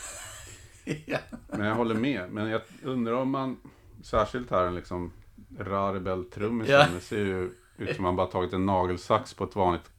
[1.06, 1.18] ja.
[1.48, 2.30] Men jag håller med.
[2.30, 3.56] Men jag undrar om man,
[4.02, 5.12] särskilt här liksom
[5.58, 6.86] Rarbel-trummisen, Ja.
[6.94, 9.90] det ser ju ut som man bara tagit en nagelsax på ett vanligt,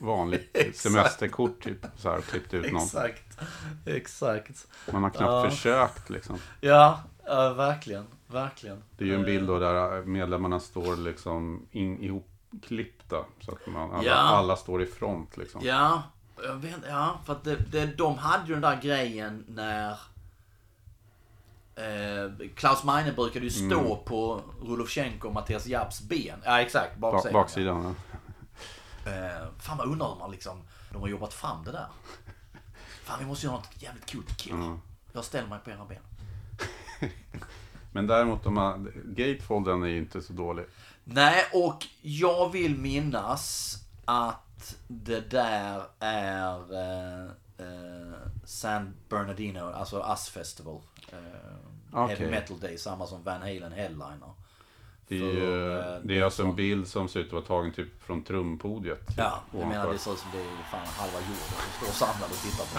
[0.00, 1.86] vanligt semesterkort typ.
[1.96, 2.82] Så här, och klippt ut någon.
[2.82, 3.38] Exakt.
[3.86, 4.66] Exakt.
[4.92, 5.50] Man har knappt Ja.
[5.50, 6.38] försökt liksom.
[6.60, 8.06] Ja, ja, verkligen.
[8.26, 8.82] Verkligen.
[8.98, 13.24] Det är ju en bild då där medlemmarna står liksom in, ihopklippta.
[13.40, 14.14] Så att man, alla, Ja.
[14.14, 15.60] alla står i front liksom.
[15.64, 16.02] Ja,
[16.44, 19.90] jag vet, ja för att det, det, de hade ju den där grejen när
[21.76, 26.38] eh, Klaus Meine brukade ju stå på Rudolfchenko och Mattias Japs ben.
[26.44, 26.96] Ja, exakt.
[26.98, 27.32] Ba- Baksidan.
[27.32, 27.82] baksidan.
[28.12, 28.18] Ja.
[29.06, 31.86] Eh, fan vad undrar hur man liksom, de har jobbat fram det där.
[33.04, 34.78] Fan, vi måste göra något jävligt coolt killar.
[35.12, 36.02] Jag ställer mig på era ben.
[37.92, 40.64] Men däremot, de här, Gatefolden är ju inte så dålig.
[41.04, 48.14] Nej, och jag vill minnas att det där är eh, eh,
[48.44, 50.80] San Bernardino, alltså US Festival.
[51.08, 51.18] Eh,
[51.92, 52.16] Okej.
[52.16, 54.32] Heavy Metal Day, samma som Van Halen Headliner.
[55.08, 57.72] Det är, ju, eh, det är alltså en bild som ser ut att vara tagen
[57.72, 59.06] typ från trumpodiet.
[59.06, 62.06] Typ, Ja, jag menar det ser ut som det är fan halva jorden som står
[62.06, 62.78] samlad och tittar på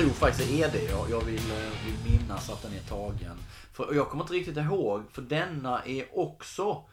[0.00, 0.82] tror faktiskt det är det.
[0.82, 3.36] Jag, jag vill, eh, vill minnas att den är tagen.
[3.72, 6.84] För, jag kommer inte riktigt ihåg, för denna är också,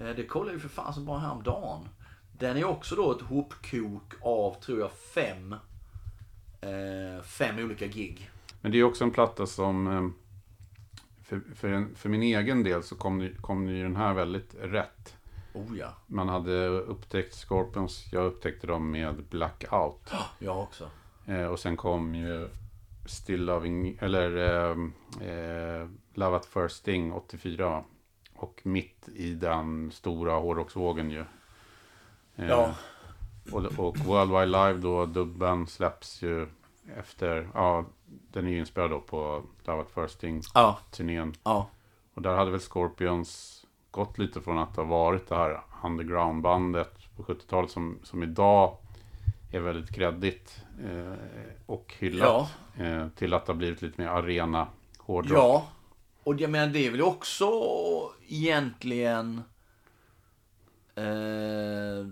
[0.00, 1.88] eh, det kollade jag ju för fan så bara häromdagen.
[2.38, 5.52] Den är också då ett hopkok av, tror jag, fem,
[6.60, 8.30] eh, fem olika gig.
[8.60, 9.86] Men det är också en platta som...
[9.86, 10.08] eh,
[11.24, 15.16] För, för, en, för min egen del så kom, kom ju den här väldigt rätt.
[15.52, 20.10] Oh ja, Man hade upptäckt Scorpions, jag upptäckte dem med Blackout.
[20.38, 20.90] jag också.
[21.26, 22.48] Eh, och sen kom ju
[23.06, 24.76] Still Loving, eller eh,
[25.28, 27.84] eh, Love at First Sting 84.
[28.34, 31.24] Och mitt i den stora hårdrocksvågen ju.
[32.36, 32.74] Eh, Ja.
[33.52, 36.46] Och, och World Wide Live då, dubben släpps ju
[36.98, 40.22] efter, ja, den är ju inspelad då på Love at First
[40.54, 41.34] Ja, Sting-turnén.
[41.42, 41.68] ja,
[42.14, 47.22] Och där hade väl Scorpions gått lite från att ha varit det här underground-bandet på
[47.22, 48.76] 70-talet som, som idag
[49.54, 51.12] är väldigt kreddigt eh,
[51.66, 52.48] och hyllat.
[52.78, 55.38] Eh, till att det har blivit lite mer arena hårdrock.
[55.38, 55.66] ja.
[56.24, 57.50] Och jag menar det är väl också
[58.28, 59.42] egentligen...
[60.94, 62.06] Eh,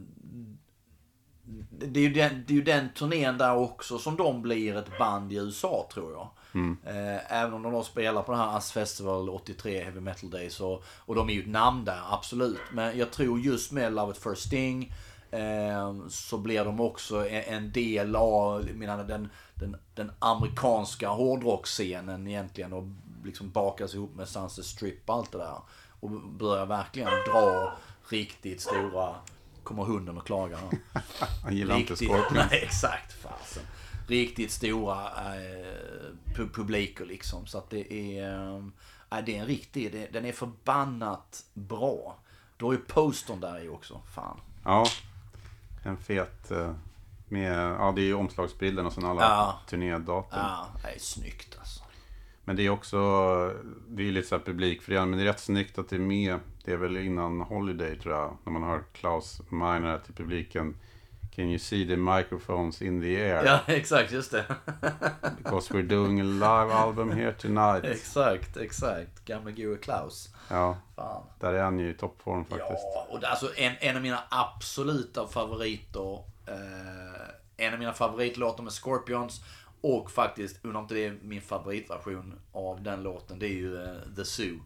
[1.70, 4.98] det, är ju den, det är ju den turnén där också som de blir ett
[4.98, 6.28] band i USA tror jag.
[6.54, 10.60] Eh, även om de då spelar på den här Us Festival 83 Heavy Metal Days
[10.60, 12.60] och, och de är ju ett namn där, absolut.
[12.72, 14.92] Men jag tror just med Love at First Sting
[16.08, 22.84] så blir de också en, del av menar, den, den, den amerikanska hårdrockscenen egentligen och
[23.24, 25.58] liksom bakas ihop med Sunset Strip och allt det där.
[26.00, 27.72] Och börjar verkligen dra
[28.08, 29.14] riktigt stora
[29.62, 31.02] Kommer hunden och klagar här.
[31.42, 32.50] Han gillar inte Riktigt, Scorpions.
[32.50, 33.62] nej exakt fasen.
[34.08, 37.46] Riktigt stora eh, pu- publiker liksom.
[37.46, 38.48] Så att det är,
[39.10, 42.18] eh, det är en riktig, det, den är förbannat bra.
[42.56, 44.40] Då är ju postern där i också, fan.
[44.64, 44.86] Ja,
[45.82, 46.50] en fet...
[46.50, 46.72] eh,
[47.28, 49.60] Med, ja, det är ju omslagsbilden och sen alla Ja.
[49.68, 50.38] turnédatum.
[50.38, 51.82] Ja, det är snyggt alltså.
[52.44, 52.98] Men det är också,
[53.88, 56.38] det är lite så här publikfriande, men det är rätt snyggt att det är med.
[56.64, 60.74] Det är väl innan Holiday tror jag, när man hör Klaus Meiner till publiken.
[61.34, 63.44] Can you see the microphones in the air?
[63.44, 64.44] Ja, exakt, just det.
[65.38, 67.84] Because we're doing a live album here tonight.
[67.96, 69.24] exakt, exakt.
[69.24, 70.31] Gamle Goe Klaus.
[70.52, 71.22] Ja, Fan.
[71.40, 72.86] där är han ju i toppform faktiskt.
[72.94, 76.14] Ja, och det, alltså en, en av mina absoluta favoriter.
[76.46, 79.40] Eh, en av mina favoritlåtar med Scorpions.
[79.80, 83.38] Och faktiskt, undrar om inte det är min favoritversion av den låten.
[83.38, 84.60] Det är ju eh, The Zoo.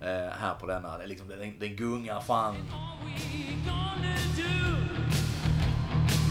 [0.00, 0.08] Eh,
[0.40, 0.98] här på denna.
[0.98, 2.54] Det är liksom, den, den gungar fan.
[2.54, 4.52] All we gonna do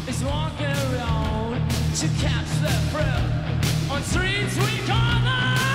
[0.09, 1.69] is walk around
[2.01, 3.23] to catch the thrill
[3.91, 5.66] on streets we call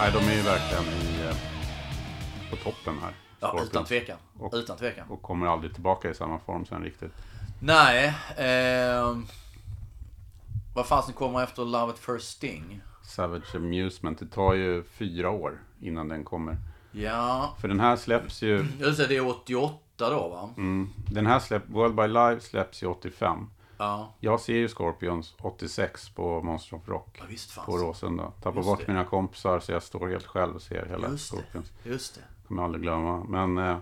[0.00, 1.36] nej, de är ju verkligen i, eh,
[2.50, 3.12] på toppen här.
[3.40, 4.16] Ja, utan tvekan.
[4.38, 5.08] Och- Utan tvekan.
[5.10, 7.12] Och kommer aldrig tillbaka i samma form sen riktigt.
[7.60, 8.14] Nej.
[8.36, 9.26] ehm,
[10.74, 12.80] vad fasen kommer efter Love at First Sting?
[13.02, 16.56] Savage Amusement, det tar ju fyra år innan den kommer.
[16.92, 20.50] Ja, För den här släpps ju, just det, det är 88 då va?
[20.56, 23.50] mm, den här släpp, World by Live släpps ju 85.
[23.78, 27.16] Ja, Jag ser ju Scorpions 86 på Monster of Rock.
[27.18, 28.32] ja visst På Råsunda.
[28.42, 28.92] Tappar bort det.
[28.92, 31.72] mina kompisar så jag står helt själv och ser hela Just Scorpions.
[31.82, 31.88] det.
[31.90, 32.20] Just det.
[32.48, 33.24] Kommer jag aldrig glömma.
[33.28, 33.78] Men eh,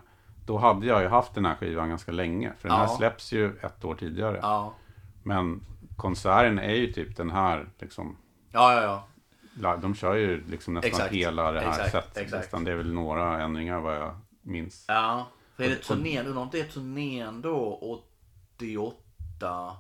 [0.47, 2.53] då hade jag ju haft den här skivan ganska länge.
[2.59, 2.85] För den Ja.
[2.85, 4.39] här släpps ju ett år tidigare.
[4.43, 4.75] Ja.
[5.23, 5.61] Men
[5.97, 8.17] konserten är ju typ den här liksom.
[8.53, 9.77] Ja, ja, ja.
[9.77, 11.13] De kör ju liksom nästan Exakt.
[11.13, 11.91] hela det här Exakt.
[11.91, 12.17] sättet.
[12.17, 12.43] Exakt.
[12.43, 12.65] Nästan.
[12.65, 14.85] Det är väl några ändringar vad jag minns.
[14.89, 15.27] Ja.
[15.57, 17.79] För är det turnén, undrar om det är turnén då
[18.59, 19.77] 88?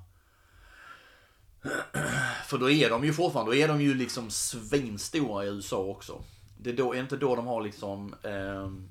[2.46, 6.22] För då är de ju fortfarande, då är de ju liksom svinstora i USA också.
[6.58, 8.88] Det är, då, är inte då de har liksom ehm,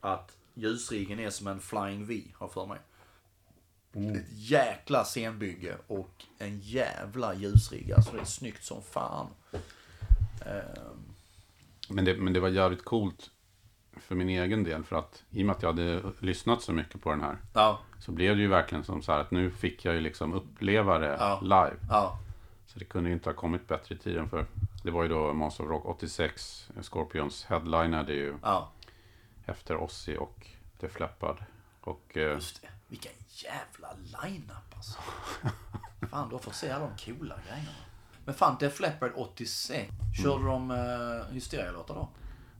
[0.00, 2.78] att ljusriggen är som en Flying V, har för mig.
[3.92, 7.92] Ett jäkla scenbygge och en jävla ljusrigg.
[7.92, 9.26] Alltså det är snyggt som fan.
[10.46, 11.14] Ehm,
[11.88, 13.30] Men det, men det var jävligt coolt
[13.98, 14.84] för min egen del.
[14.84, 17.36] För att i och med att jag hade lyssnat så mycket på den här.
[17.52, 20.34] ja, Så blev det ju verkligen som så här att nu fick jag ju liksom
[20.34, 21.40] uppleva det Ja.
[21.42, 21.76] live.
[21.88, 22.18] ja,
[22.66, 24.46] Så det kunde ju inte ha kommit bättre i tiden för
[24.82, 26.68] det var ju då Monster of Rock 86.
[26.82, 28.34] Scorpions headlinade ju
[29.46, 30.46] efter Ozzy och
[30.80, 31.36] Def Leppard.
[31.80, 32.68] Och eh, Just det.
[32.88, 33.88] Vilken jävla
[34.22, 34.98] line-up alltså.
[36.10, 37.70] Fan, då får se alla de coola grejerna.
[38.24, 39.90] Men fan, Def Leppard 86.
[40.22, 42.08] Körde de uh, Hysteria-låtar då?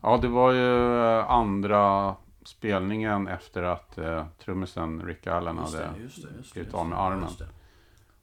[0.02, 5.98] Ja, det var ju eh, andra spelningen efter att eh, trummisen Rick Allen Just hade
[6.54, 7.28] just av med armen.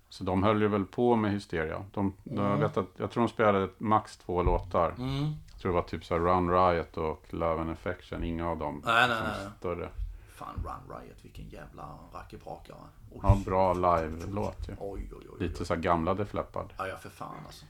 [0.10, 1.86] Så de höll ju väl på med Hysteria.
[1.94, 4.94] De, de, jag, vet att, jag tror de spelade max två låtar.
[4.98, 5.34] Mm.
[5.52, 8.24] Jag tror det var typ så Run Riot och Love and Affection.
[8.24, 9.50] Inga av dem Nej, nej, nej.
[9.60, 9.90] större.
[10.30, 11.84] Fan, Run Riot, vilken jävla
[12.14, 12.78] rackebrakare.
[13.12, 13.20] Oj.
[13.24, 14.76] Ja, bra live-låt ju.
[14.80, 15.28] Oj, oj, oj.
[15.32, 15.48] oj.
[15.48, 16.74] Lite så gamla Def Leppard.
[16.78, 17.66] Ja, ja, för fan alltså.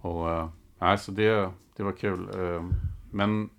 [0.00, 0.48] Och, eh,
[0.78, 2.28] nej, så det, det var kul.
[3.12, 3.50] Men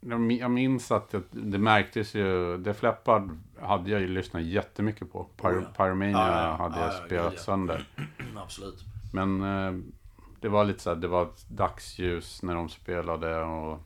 [0.00, 2.56] jag min- jag minns att det, det märktes ju.
[2.58, 5.24] Def Leppard hade jag ju lyssnat jättemycket på.
[5.36, 5.84] Pyro, Oh ja.
[5.84, 7.40] Pyromania ja, hade ja, jag ja, spelat ja.
[7.40, 7.88] sönder.
[8.36, 8.84] Absolut.
[9.12, 9.72] Men eh,
[10.40, 13.78] det var lite så här, det var dagsljus när de spelade och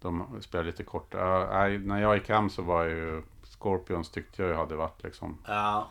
[0.00, 1.12] de spelade lite kort.
[1.12, 5.38] Nej, när jag gick hem så var ju Scorpions tyckte jag ju hade varit liksom.
[5.46, 5.88] Ja.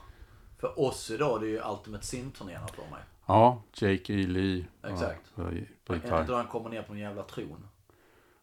[0.60, 3.02] För oss idag, det är ju Ultimate Sin-turnén för mig.
[3.26, 4.28] Ja, Jake E.
[4.28, 4.66] Lee.
[4.84, 5.36] Exakt.
[5.36, 5.44] På,
[5.86, 6.28] på gitarr.
[6.28, 7.68] då han kommer ner på en jävla tron?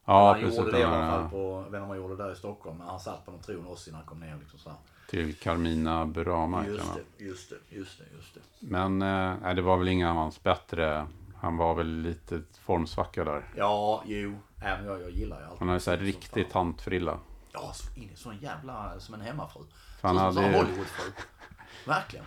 [0.08, 0.58] Ja, han precis.
[0.58, 2.36] gjorde det i alla fall på, jag vet inte om han gjorde det där i
[2.36, 4.78] Stockholm, men han satt på någon tron oss innan han kom ner liksom så här.
[5.10, 6.66] Till Carmina Burama.
[6.66, 8.40] Just det, just det, just det, just det.
[8.60, 11.06] Men eh, det var väl inga av hans bättre.
[11.36, 13.44] Han var väl lite formsvacka där.
[13.56, 15.58] Ja, jo, även jag, jag gillar ju allt.
[15.58, 16.52] Han hade så här riktig fan.
[16.52, 17.18] tantfrilla.
[17.52, 19.62] Ja, så in i sån jävla, som en hemmafru.
[20.00, 21.12] För han så, som hade en Hollywoodfru.
[21.86, 22.24] Verkligen.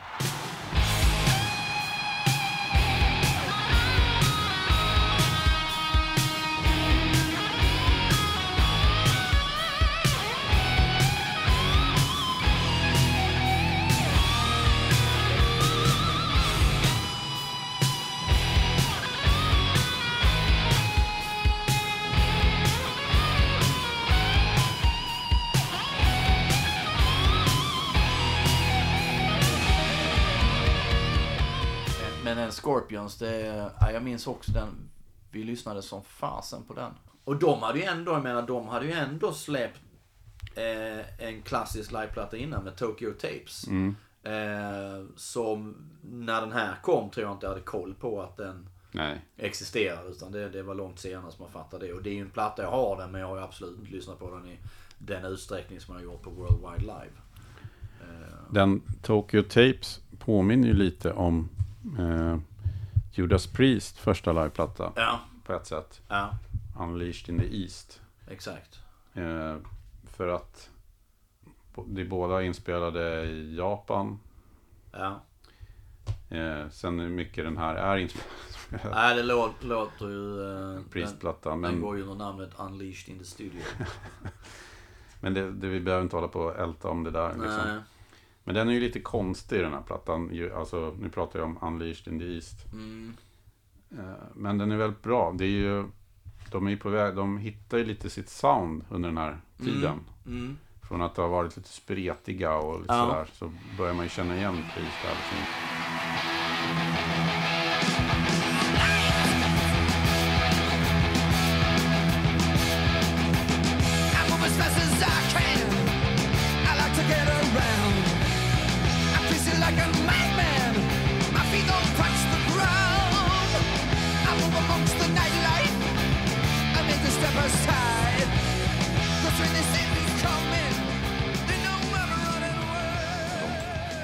[32.61, 34.69] Scorpions, det, ja, jag minns också den.
[35.31, 36.91] Vi lyssnade som fasen på den.
[37.23, 39.79] Och de hade ju ändå, jag menar, de hade ju ändå släppt
[40.55, 43.67] eh, en klassisk liveplatta innan med Tokyo Tapes.
[43.67, 43.95] Mm.
[44.23, 48.69] Eh, som när den här kom tror jag inte jag hade koll på att den
[48.91, 49.21] Nej.
[49.37, 50.09] existerade.
[50.09, 51.93] Utan det, det var långt senare som man fattade det.
[51.93, 53.91] Och det är ju en platta, jag har den men jag har ju absolut inte
[53.91, 54.57] lyssnat på den i
[54.97, 57.13] den utsträckning som jag har gjort på Worldwide Live.
[58.01, 61.49] Eh, Den Tokyo Tapes påminner ju lite om
[61.99, 62.37] eh,
[63.11, 66.01] Judas Priest första liveplatta ja, på ett sätt.
[66.07, 66.37] ja,
[66.79, 68.01] Unleashed in the East.
[68.27, 68.79] exakt.
[69.13, 69.57] Eh,
[70.03, 70.69] för att
[71.85, 74.19] de båda inspelade i Japan.
[74.91, 75.21] Ja.
[76.29, 78.91] Eh, sen hur mycket den här är inspelad.
[78.91, 80.41] Nej, det lå, låter ju...
[80.41, 81.49] Eh, den, Priestplatta.
[81.49, 83.61] den Men, går ju under namnet Unleashed in the Studio.
[85.21, 87.29] men det, det, vi behöver inte hålla på och älta om det där.
[87.29, 87.61] Liksom.
[87.65, 87.79] Nej.
[88.43, 90.49] Men den är ju lite konstig den här plattan.
[90.55, 92.65] Alltså, nu pratar jag om Unleashed in the East.
[92.73, 93.13] Mm,
[93.99, 94.03] Eh,
[94.35, 95.31] Men den är väldigt bra.
[95.37, 95.85] Det är ju,
[96.51, 99.99] de är på väg, de hittar ju lite sitt sound under den här tiden.
[100.27, 100.57] mm.
[100.87, 103.05] Från att ha varit lite spretiga och lite Ja.
[103.09, 103.27] sådär.
[103.33, 104.97] Så börjar man ju känna igen Priest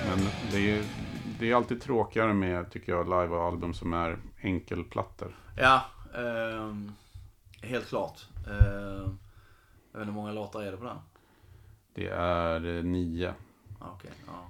[0.10, 0.20] Men
[0.52, 0.84] det är,
[1.40, 5.36] det är alltid tråkigare med, tycker jag, live och album som är enkelplattor.
[5.58, 5.86] Ja,
[6.16, 6.92] ehm,
[7.62, 8.28] helt klart.
[8.48, 9.18] Ehm,
[9.92, 10.98] jag vet inte hur många låtar är det på den?
[11.94, 13.34] Det är eh, nio.
[13.80, 14.50] Ah, Okej, ja.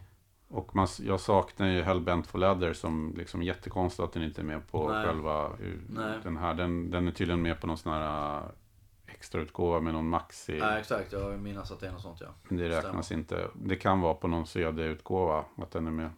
[0.49, 4.45] Och man, jag saknar ju Hellbent for Leather som liksom jättekonstigt att den inte är
[4.45, 5.05] med på Nej.
[5.05, 6.19] själva uh, Nej.
[6.23, 6.53] den här.
[6.53, 8.43] Den, den är tydligen med på någon sån här
[9.17, 10.57] extrautgåva med någon maxi.
[10.57, 11.11] ja, exakt.
[11.11, 12.27] Jag minns att det är något sånt ja.
[12.49, 13.47] Men det räknas inte.
[13.53, 16.09] Det kan vara på någon CD-utgåva att den är med.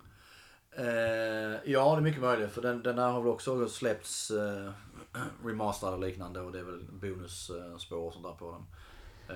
[0.72, 2.52] Eh, ja, det är mycket möjligt.
[2.52, 4.72] För den, den här har väl också släppts eh,
[5.46, 6.42] remasterad och liknande.
[6.42, 8.66] Och det är väl bonusspår och sånt där på den.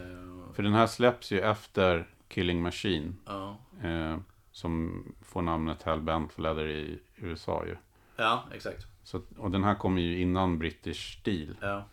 [0.01, 3.15] Eh, För den här släpps ju efter Killing Machine.
[3.25, 3.57] ja.
[3.83, 4.17] Eh,
[4.51, 7.75] som får namnet Hellbent Leather i USA ju.
[8.15, 8.85] ja, exakt.
[9.03, 11.55] Så, och den här kommer ju innan British Steel.
[11.61, 11.83] Ja,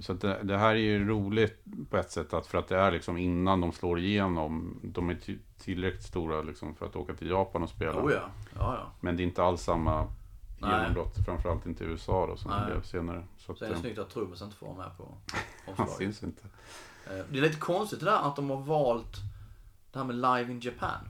[0.00, 2.76] Så att det, det här är ju roligt på ett sätt att för att det
[2.78, 4.80] är liksom innan de slår igenom.
[4.82, 5.18] De är
[5.58, 8.02] tillräckligt stora liksom för att åka till Japan och spela.
[8.04, 8.20] oh ja.
[8.54, 8.92] ja, ja.
[9.00, 10.06] Men det är inte alls samma
[10.58, 10.70] Nej.
[10.80, 11.14] genombrott.
[11.26, 12.66] Framförallt inte i USA då som det Nej.
[12.66, 13.24] blev senare.
[13.38, 15.44] Så att, Så är det eh, snyggt att trummisen inte får vara med på han
[15.66, 15.94] omslaget.
[15.96, 16.42] syns inte.
[17.06, 19.16] Eh, Det är lite konstigt det där att de har valt
[19.92, 21.08] det här med Live in Japan.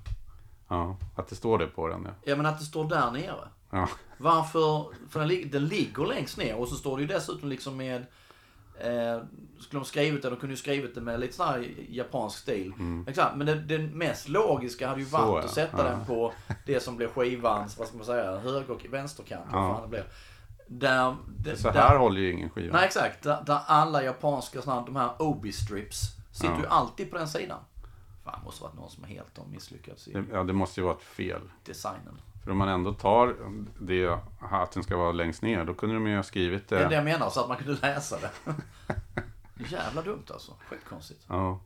[0.69, 2.11] Ja, att det står det på den ja.
[2.25, 3.49] Ja men att det står där nere.
[3.71, 3.89] ja.
[4.19, 4.87] Varför?
[5.09, 8.07] För den, den ligger längst ner och så står det ju dessutom liksom med
[8.81, 9.19] Eh,
[9.61, 12.73] skulle de skrivit det, de kunde ju skrivit det med lite sån här japansk stil.
[13.07, 15.49] Exakt, men det, det mest logiska hade ju Så, varit ja.
[15.49, 15.91] att sätta Ja.
[15.91, 16.33] den på
[16.67, 19.45] det som blev skivans, vad ska man säga, höger och vänsterkant.
[19.53, 19.75] Vad Ja.
[19.75, 20.05] fan det blev.
[20.67, 22.77] Där, det, Så där- här håller ju ingen skiva.
[22.77, 26.01] Nej exakt, där, där alla japanska såna, här- de här obi-strips
[26.33, 26.61] sitter Ja.
[26.61, 27.59] ju alltid på den sidan.
[28.25, 30.95] Fan, det måste varit någon som helt har misslyckats i ja, det måste ju vara
[30.97, 31.41] ett fel.
[31.65, 32.21] designen.
[32.45, 33.35] För om man ändå tar
[33.79, 36.83] det, att den ska vara längst ner, då kunde de ju ha skrivit Det är
[36.83, 36.95] det det.
[36.95, 38.31] jag menar, så att man kunde läsa det.
[39.69, 40.53] Jävla dumt alltså.
[40.69, 41.25] Skitkonstigt.
[41.29, 41.61] Ja.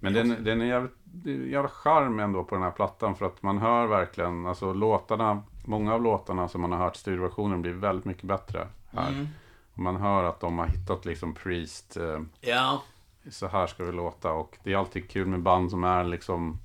[0.00, 3.42] Men den, den är jävligt, det jävla charm ändå på den här plattan för att
[3.42, 8.04] man hör verkligen, alltså låtarna, många av låtarna som man har hört studioversionen blir väldigt
[8.04, 9.08] mycket bättre här.
[9.08, 9.28] Mm.
[9.74, 12.82] Och man hör att de har hittat liksom Priest, eh, Ja,
[13.30, 16.58] så här ska vi låta och det är alltid kul med band som är liksom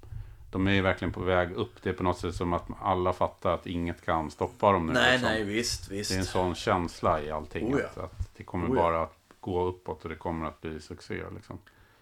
[0.56, 1.84] de är ju verkligen på väg upp.
[1.84, 4.93] Det är på något sätt som att alla fattar att inget kan stoppa dem nu.
[4.93, 5.30] nej liksom.
[5.30, 6.10] nej visst, visst.
[6.12, 7.76] Det är en sån känsla i allting.
[7.76, 8.03] Oh ja.
[8.03, 8.82] att, det kommer Oh ja.
[8.84, 11.24] bara att gå uppåt och det kommer att bli succé.
[11.36, 11.60] Liksom.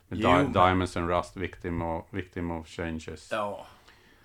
[0.08, 3.30] Med Jo, Di- Diamonds and Rust, victim of, victim of changes.
[3.32, 3.66] Ja.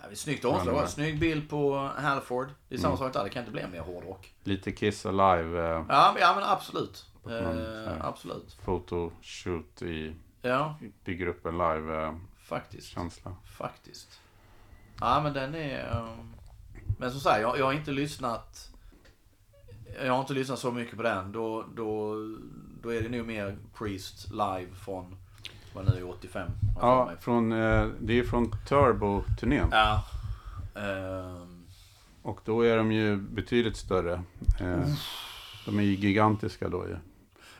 [0.00, 0.74] Ja, det är snyggt omslag.
[0.76, 2.48] men- Snygg bild på Halford.
[2.68, 2.98] Det är samma Mm.
[3.06, 4.34] sak där, det kan inte bli mer hårdrock.
[4.44, 7.06] Lite Kiss Alive, eh, Ja, men, ja, men absolut.
[7.28, 8.58] här- Eh, absolut.
[8.64, 10.74] photoshoot i, Ja,
[11.04, 12.20] bygger upp en live-känsla.
[12.48, 12.94] Faktiskt.
[13.58, 14.20] Faktiskt.
[15.00, 15.90] Ja, men den är...
[15.96, 16.34] ehm,
[16.98, 18.70] Men som sagt, jag, jag har inte lyssnat...
[20.04, 21.32] Jag har inte lyssnat så mycket på den.
[21.32, 22.14] Då, då,
[22.82, 25.16] då är det nog mer Priest live från,
[25.74, 26.50] vad nu är 85.
[26.76, 29.68] har jag för Ja, från, eh, det är från Turbo-turnén.
[29.70, 30.04] Ja.
[30.74, 31.64] Ehm,
[32.22, 34.22] Och då är de ju betydligt större.
[34.60, 34.88] Eh,
[35.66, 36.96] de är ju gigantiska då ju.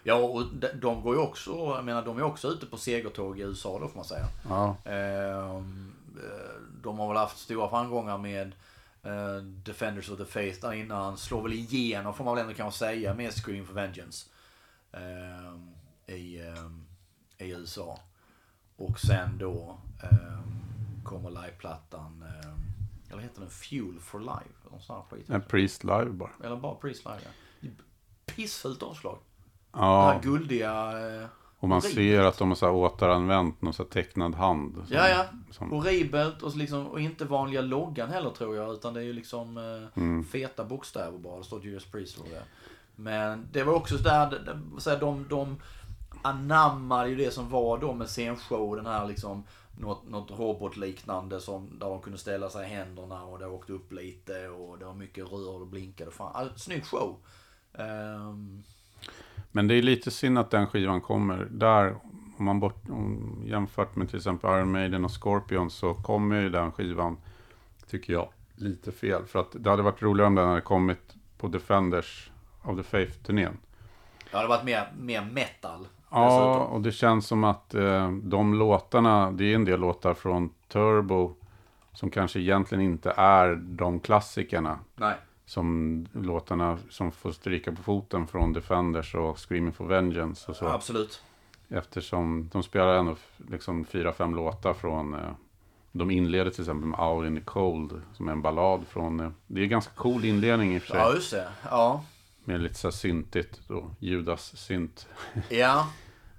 [0.09, 3.39] Ja, och de, de går ju också, jag menar de är också ute på segertåg
[3.39, 4.27] i USA då får man säga.
[4.49, 8.53] Ja, Ehm, eh, de har väl haft stora framgångar med
[9.03, 11.17] eh, Defenders of the Faith där innan.
[11.17, 14.27] Slår väl igenom får man väl ändå kanske säga med Scream for Vengeance.
[14.93, 15.71] ehm,
[16.07, 16.87] i, ehm,
[17.39, 17.99] I USA.
[18.77, 19.79] Och sen då
[21.05, 22.25] kommer liveplattan,
[23.11, 24.69] eller heter den Fuel for Life?
[24.71, 25.31] Någon sån här skit.
[25.31, 26.31] en Priest live bara.
[26.45, 27.21] Eller bara Priest Live
[27.61, 27.69] ja.
[28.27, 29.19] pissfult omslag.
[29.79, 30.93] Ja, här guldiga...
[31.22, 31.26] eh,
[31.61, 34.74] och man ser att de har så här återanvänt någon så här tecknad hand.
[34.74, 35.24] som- Ja, ja.
[35.51, 38.72] Som, Horribelt och, liksom, och inte vanliga loggan heller tror jag.
[38.74, 40.24] Utan det är ju liksom eh, Mm.
[40.24, 41.39] feta bokstäver bara.
[41.39, 42.43] Det står Judas Priest och det.
[42.97, 45.57] Men det var också där, så här, de, de
[46.22, 48.76] anammade ju det som var då med scenshow.
[48.76, 49.45] Den här liksom
[49.79, 53.93] något, något robotliknande som, där de kunde ställa sig i händerna och det åkte upp
[53.93, 56.11] lite och det var mycket rör och blinkade.
[56.11, 57.16] Fan, alltså, snygg show.
[57.74, 58.62] Ehm,
[59.53, 61.97] Men det är lite synd att den skivan kommer där.
[62.39, 66.49] Om man bort, om, jämfört med till exempel Iron Maiden och Scorpion så kommer ju
[66.49, 67.17] den skivan,
[67.87, 69.25] tycker jag, lite fel.
[69.25, 72.31] För att det hade varit roligare om den hade kommit på Defenders
[72.63, 73.57] of the Faith-turnén.
[74.31, 75.89] ja, det har varit mer, mer metal.
[76.11, 76.75] Ja, dessutom.
[76.75, 81.35] och det känns som att eh, de låtarna, det är en del låtar från Turbo
[81.93, 84.79] som kanske egentligen inte är de klassikerna.
[84.97, 85.15] Nej.
[85.49, 90.67] Som låtarna som får stryka på foten från Defenders och Screaming for Vengeance och så.
[90.67, 91.23] Absolut.
[91.69, 93.17] Eftersom de spelar ändå
[93.51, 95.15] liksom fyra, fem låtar från...
[95.15, 95.31] Eh,
[95.93, 99.21] de inleder till exempel med Out in the Cold, som är en ballad från...
[99.21, 100.99] Eh, det är en ganska cool inledning i och för sig.
[100.99, 101.49] Ja, just det.
[101.71, 102.05] Ja.
[102.45, 105.09] Med lite så här syntigt då, Judas synt.
[105.49, 105.89] Ja.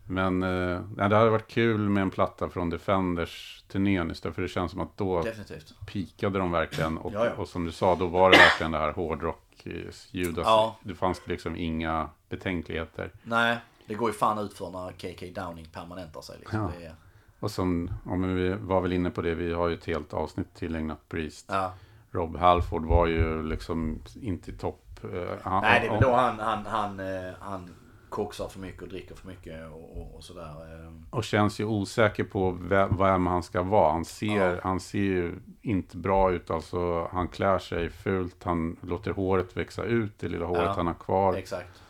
[0.10, 4.36] Men eh, det hade varit kul med en platta från Defenders-turnén istället.
[4.36, 5.74] För det känns som att då Definitivt.
[5.88, 6.98] pikade de verkligen.
[6.98, 7.32] Och, Ja, ja.
[7.32, 9.68] och som du sa, då var det verkligen det här hårdrock,
[10.12, 10.46] Judas.
[10.48, 10.76] Ja.
[10.84, 13.12] Det fanns liksom inga betänkligheter.
[13.24, 16.36] Nej, det går ju fan ut för när KK Downing permanentar sig.
[16.40, 16.60] Liksom.
[16.60, 16.86] Ja.
[16.86, 16.96] Är,
[17.40, 20.54] Och som, men vi var väl inne på det, vi har ju ett helt avsnitt
[20.56, 21.46] tillägnat Priest.
[21.50, 21.74] ja.
[22.12, 25.00] Rob Halford var ju liksom inte i topp.
[25.04, 27.76] eh, han- Nej, det är väl då han, han, han, eh, han
[28.10, 30.44] koksar för mycket och dricker för mycket och, och, och sådär.
[30.86, 30.94] eh.
[31.10, 33.92] Och känns ju osäker på vem, vem han ska vara.
[33.92, 34.60] Han ser, Ja.
[34.64, 36.50] han ser ju inte bra ut.
[36.52, 38.44] Alltså, han klär sig fult.
[38.44, 41.34] Han låter håret växa ut, det lilla håret Ja, han har kvar.
[41.34, 41.82] Exakt.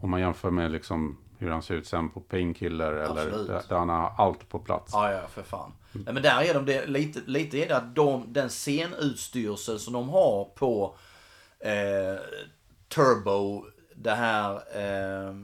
[0.00, 2.92] Om man jämför med liksom hur han ser ut sen på Painkiller.
[2.92, 4.90] Eller där, där han har allt på plats.
[4.94, 5.72] Ja, ja, för fan.
[5.92, 9.92] Nej, men där är de det, lite, lite är det att de, den scenutstyrsel som
[9.92, 10.94] de har på
[11.60, 12.20] eh,
[12.88, 13.64] Turbo,
[14.02, 15.34] det här eh,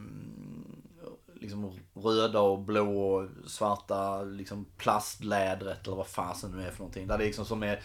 [1.41, 7.07] liksom röda och blå och svarta liksom plastlädret eller vad fasen nu är för någonting.
[7.07, 7.81] Där det liksom som är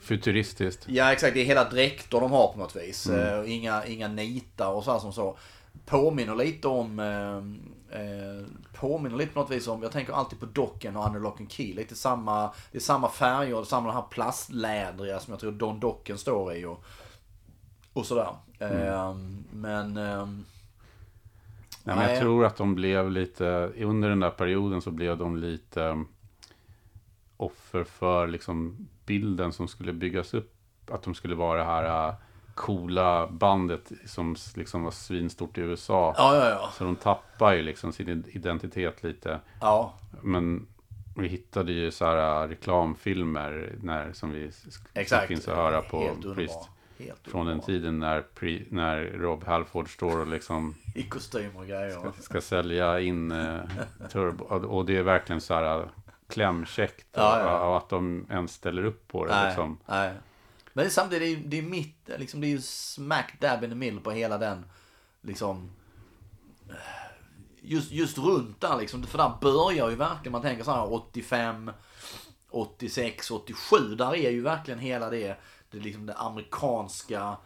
[0.00, 0.84] Futuristiskt.
[0.88, 3.06] Ja exakt, det är hela dräkter de har på något vis.
[3.06, 5.38] Eh, inga, inga nitar och så här som så.
[5.86, 10.46] Påminner lite om, eh, eh, påminner lite på något vis om, jag tänker alltid på
[10.46, 11.74] Docken och Lock and Key.
[11.74, 16.18] Lite samma, det är samma färger, samma den här plastlädriga som jag tror Don Docken
[16.18, 16.84] står i och,
[17.92, 18.28] och sådär.
[19.50, 20.44] Men, ehm,
[21.88, 22.12] Nej, men Nej.
[22.12, 26.08] jag tror att de blev lite, under den där perioden så blev de lite um,
[27.36, 30.54] offer för liksom bilden som skulle byggas upp.
[30.90, 32.14] Att de skulle vara det här uh,
[32.54, 36.14] coola bandet som liksom var svinstort i USA.
[36.16, 36.70] ja, ja, ja.
[36.78, 39.40] Så de tappar ju liksom sin identitet lite.
[39.60, 40.66] Ja, Men
[41.16, 44.50] vi hittade ju så här uh, reklamfilmer när, som vi
[44.94, 45.26] exakt.
[45.26, 46.16] finns att höra på.
[46.34, 46.70] Priest.
[46.98, 51.66] Helt Från den tiden när, Pri, när Rob Halford står och liksom I kostym och
[51.66, 52.12] grejer.
[52.20, 53.58] ska sälja in eh,
[54.12, 54.44] turbo.
[54.44, 55.88] Och det är verkligen så här eh,
[56.28, 57.16] klämkäckt.
[57.16, 57.68] Och, Ja, ja.
[57.68, 59.34] och att de ens ställer upp på det.
[59.34, 59.78] Nej, Liksom.
[59.86, 60.12] nej.
[60.72, 63.64] Men det är samtidigt, det är, det är mitt, liksom, det är ju smack dab
[63.64, 64.64] in the middle på hela den,
[65.22, 65.70] liksom,
[67.60, 69.02] just, just runt där liksom.
[69.02, 71.70] För där börjar ju verkligen, man tänker så här 85,
[72.50, 73.76] 86, 87.
[73.94, 75.36] Där är ju verkligen hela det,
[75.70, 77.36] det, liksom det amerikanska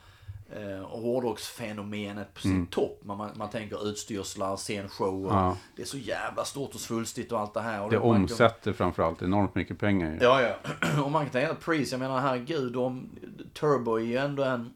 [0.57, 3.01] eh, hårdrocksfenomenet på sin topp.
[3.05, 5.57] Man, man, man tänker utstyrslar, scenshow och Ja.
[5.77, 7.83] det är så jävla stort och svulstigt och allt det här.
[7.83, 10.19] Och Det man kan- omsätter framförallt enormt mycket pengar.
[10.21, 10.55] Ja, ja.
[11.05, 13.11] Och man kan tänka att Priest, jag menar herregud, de,
[13.55, 14.75] Turbo är ju ändå en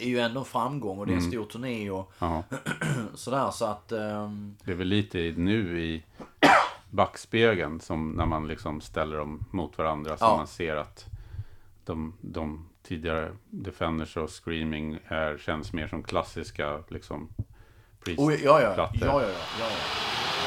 [0.00, 2.42] är ju ändå en framgång och det är en stor turné och Ja.
[3.14, 3.92] sådär så att...
[3.92, 6.02] ehm, Det är väl lite nu i
[6.90, 10.16] backspegeln som när man liksom ställer dem mot varandra.
[10.16, 10.36] Så Ja.
[10.36, 11.06] man ser att
[11.88, 17.28] de, de tidigare Defenders och Screaming är, känns mer som klassiska liksom
[18.04, 19.28] priest oh, ja, ja, ja, ja, ja, ja,
[19.60, 20.37] ja.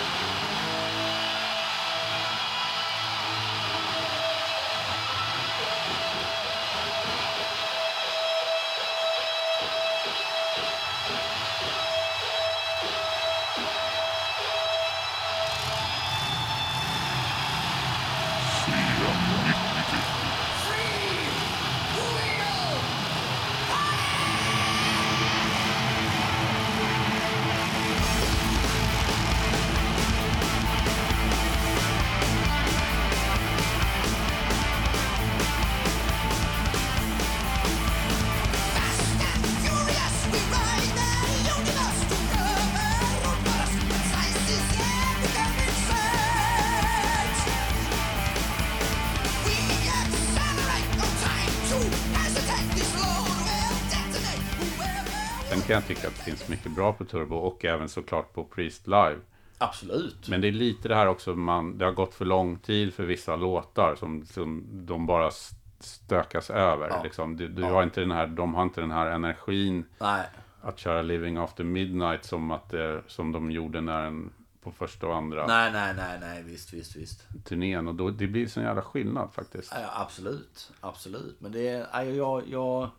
[55.72, 58.88] Kan jag tycka att det finns mycket bra på Turbo och även såklart på Priest
[58.88, 59.18] Live.
[59.58, 60.30] Absolut.
[60.30, 63.04] Men det är lite det här också, man, det har gått för lång tid för
[63.04, 65.32] vissa låtar som, som de bara
[65.80, 66.90] stökas över.
[66.90, 67.04] Ja.
[67.04, 67.38] Liksom.
[67.38, 67.68] Du, du Ja.
[67.70, 70.26] har inte den här, de har inte den här energin Nej.
[70.62, 74.30] att köra Living After Midnight som, att det, som de gjorde när den,
[74.64, 77.28] på första och andra Nej, nej, nej, nej, visst, visst, visst.
[77.46, 77.88] turnén.
[77.88, 79.74] Och då, det blir sån jävla skillnad faktiskt.
[79.76, 81.42] Ja, absolut, absolut.
[81.42, 82.90] Men det är, jag, jag,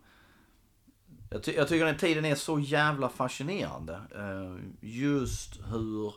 [1.33, 4.01] jag, ty, jag tycker den tiden är så jävla fascinerande.
[4.15, 6.15] Eh, just hur,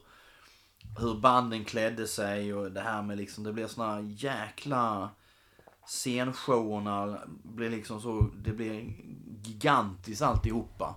[0.99, 5.09] hur banden klädde sig och det här med liksom, det blir såna jäkla
[5.86, 8.93] scenshowerna blir liksom så, det blir
[9.43, 10.95] gigantiskt alltihopa.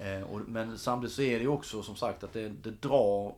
[0.00, 3.34] Eh, och, men samtidigt så är det ju också som sagt att det, det drar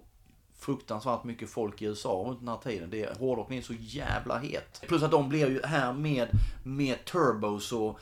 [0.59, 2.91] fruktansvärt mycket folk i USA runt den här tiden.
[2.91, 4.81] Det, hårdrocken är så jävla het.
[4.89, 6.29] Plus att de blir ju här med,
[6.65, 7.99] med Turbo så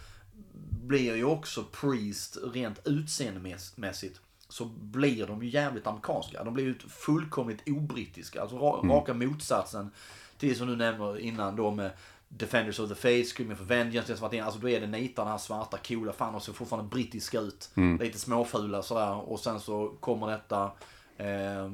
[0.87, 6.45] blir ju också Priest rent utseendemässigt så blir de ju jävligt amerikanska.
[6.45, 8.43] De blir ju fullkomligt obrittiska.
[8.43, 9.91] Alltså ra, raka motsatsen
[10.39, 11.91] till som du nämner innan då med
[12.29, 14.43] Defenders of the Faith, Screaming for Vengeance, det som varit.
[14.43, 17.71] Alltså då är det nitarna här svarta, coola, fan och ser fortfarande brittiska ut.
[18.01, 19.31] Lite småfula sådär.
[19.31, 20.73] Och sen så kommer detta
[21.17, 21.71] eh,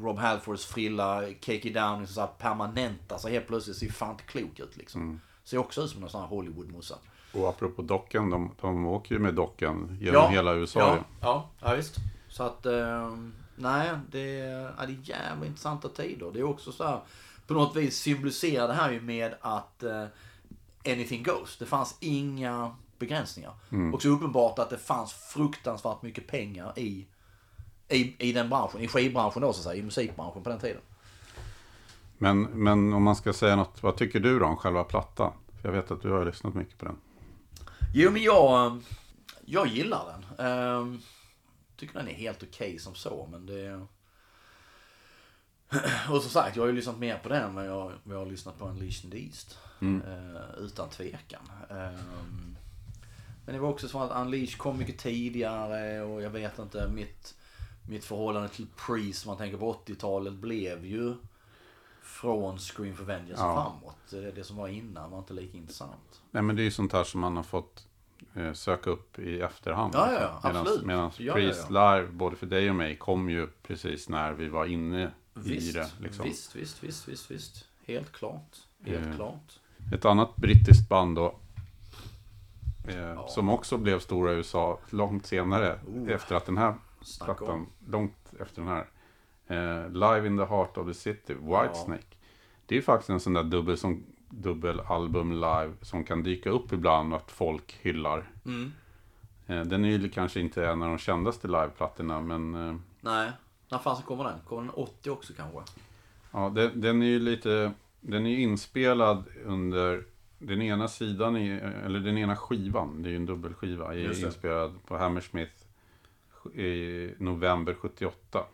[0.00, 3.12] Rob Halfords frilla, Cakey Down, så här permanent.
[3.12, 5.20] Alltså helt plötsligt ser fan inte klok ut liksom.
[5.44, 6.94] Ser också ut som någon sån här Hollywood-morsa.
[7.34, 10.80] Och apropå dockan, de, de åker ju med dockan genom hela USA.
[10.80, 11.96] Ja, ja, ja visst.
[12.28, 13.16] Så att, eh,
[13.56, 16.30] nej, det är, ja, det är jävla intressanta tider.
[16.32, 17.00] Det är också så här,
[17.46, 20.04] på något vis symboliserar det här ju med att eh,
[20.86, 21.56] anything goes.
[21.58, 23.52] Det fanns inga begränsningar.
[23.94, 27.06] Och så uppenbart att det fanns fruktansvärt mycket pengar i,
[27.88, 30.80] i, i den branschen, i skivbranschen då så att säga, i musikbranschen på den tiden.
[32.18, 35.32] Men, men om man ska säga något, vad tycker du då om själva plattan?
[35.60, 36.96] För jag vet att du har lyssnat mycket på den.
[37.94, 38.76] Jo men jag, eh,
[39.44, 40.46] jag gillar den.
[40.46, 41.00] Ehm,
[41.76, 43.86] tycker den är helt okej som så men det...
[46.10, 48.58] Och som sagt, jag har ju lyssnat mer på den men jag, jag har lyssnat
[48.58, 49.58] på Unleashed East.
[50.06, 51.50] Eh, utan tvekan.
[51.70, 52.56] Ehm,
[53.44, 57.34] men det var också så att Unleashed kom mycket tidigare och jag vet inte, mitt,
[57.88, 61.14] mitt förhållande till Priest, om man tänker på 80-talet, blev ju
[62.22, 63.54] från Scream for Vengeance Ja.
[63.80, 64.34] framåt.
[64.34, 66.22] Det, som var innan var inte lika intressant.
[66.30, 67.86] Nej men det är ju sånt här som man har fått
[68.34, 69.94] eh, söka upp i efterhand.
[69.94, 70.84] Ja, ja, ja, absolut.
[70.86, 74.48] Medan Ja, ja, Priest Live, både för dig och mig, kom ju precis när vi
[74.48, 75.90] var inne Visst, i det.
[76.00, 76.24] Liksom.
[76.24, 77.64] visst, visst, visst, visst, visst.
[77.86, 78.56] Helt klart.
[78.84, 79.60] Helt Eh, klart.
[79.94, 81.34] Ett annat brittiskt band då.
[82.88, 85.80] Eh, Som också blev stora i USA långt senare.
[85.88, 86.10] Oh.
[86.10, 86.74] Efter att den här
[87.24, 88.86] plattan, långt efter den här.
[89.46, 92.11] Eh, Live in the heart of the city, Whitesnake.
[92.66, 97.14] Det är faktiskt en sån där dubbel som dubbelalbum live som kan dyka upp ibland
[97.14, 98.30] att folk hyllar.
[98.44, 98.72] Mm.
[99.46, 103.30] Eh, den är ju kanske inte en av de kändaste liveplattorna men eh, Nej.
[103.68, 104.38] När fasen kommer den?
[104.48, 105.72] Kommer den 80 också kanske?
[106.32, 110.04] ja, den, den är ju lite, den är ju inspelad under
[110.38, 111.48] den ena sidan, i,
[111.84, 115.64] eller den ena skivan, det är ju en dubbelskiva, är inspelad på Hammersmith
[116.54, 118.44] i november 78.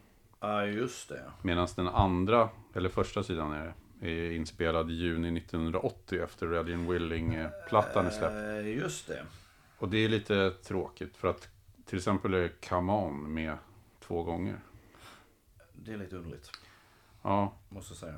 [0.40, 1.22] Ja, just det.
[1.42, 6.92] Medan den andra, eller första sidan är det, är inspelad i juni 1980 efter Religion
[6.92, 8.34] Willing-plattan är släppt.
[8.66, 9.22] Eh, just det.
[9.78, 11.48] Och det är lite tråkigt för att
[11.86, 13.56] till exempel är Come On med
[14.00, 14.60] två gånger.
[15.72, 16.50] Det är lite underligt.
[17.22, 18.14] Ja, Måste säga.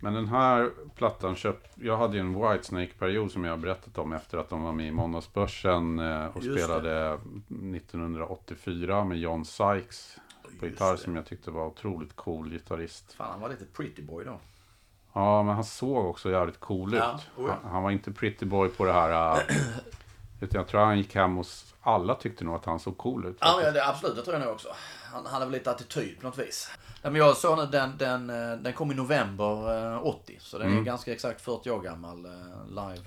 [0.00, 4.12] men den här plattan köpt, jag hade ju en Whitesnake-period som jag har berättat om
[4.12, 6.62] efter att de var med i Måndagsbörsen eh, och Just det.
[6.64, 7.18] spelade
[7.94, 10.98] 1984 med John Sykes på Just gitarr det.
[10.98, 13.12] som jag tyckte var otroligt cool gitarrist.
[13.12, 14.40] Fan, han var lite pretty boy då.
[15.16, 17.00] Ja, men han såg också jävligt cool ut.
[17.00, 17.58] Ja, ja.
[17.62, 19.34] han, han var inte pretty boy på det här.
[19.36, 19.42] äh,
[20.40, 23.36] utan jag tror han gick hem hos alla tyckte nog att han såg cool ut.
[23.40, 24.16] Ja, men det, absolut.
[24.16, 24.68] Det tror jag nog också.
[25.12, 26.70] Han hade väl lite attityd på något vis.
[27.02, 30.36] Nej, men jag såg nu den, den, eh, den kom i november eh, 80.
[30.40, 30.84] Så den är Mm.
[30.84, 32.24] ganska exakt 40 år gammal.
[32.24, 33.06] eh, Live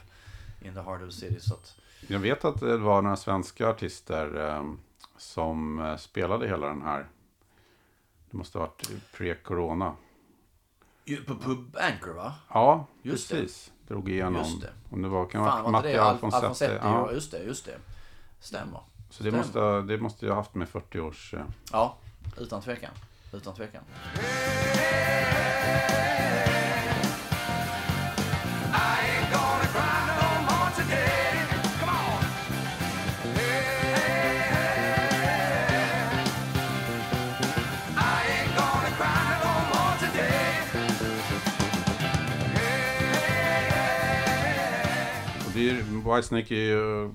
[0.62, 1.40] in the heart of the city.
[1.40, 1.76] Så att,
[2.08, 4.64] Jag vet att det var några svenska artister eh,
[5.18, 7.08] som eh, spelade hela den här.
[8.32, 9.92] Det måste ha varit pre-corona.
[11.08, 12.34] Ju, på Pub Anchor va?
[12.54, 13.36] Ja, Just det.
[13.36, 13.72] precis.
[13.88, 14.36] Drog igenom.
[14.36, 14.70] Just det.
[14.90, 16.46] Om det var, kan det Fan varit var inte Matti det Al- Alfonsetti.
[16.46, 16.76] Alfonsetti?
[16.82, 17.08] Ja.
[17.08, 17.12] Ja.
[17.14, 17.78] Just det, just det.
[18.40, 18.80] Stämmer.
[19.10, 19.38] Så det Stämmer.
[19.38, 21.34] måste, det måste jag ha haft med 40 års...
[21.34, 21.40] eh,
[21.72, 21.96] Ja,
[22.38, 22.92] utan tvekan.
[23.34, 23.82] Utan tvekan.
[46.16, 47.12] Whitesnake är ju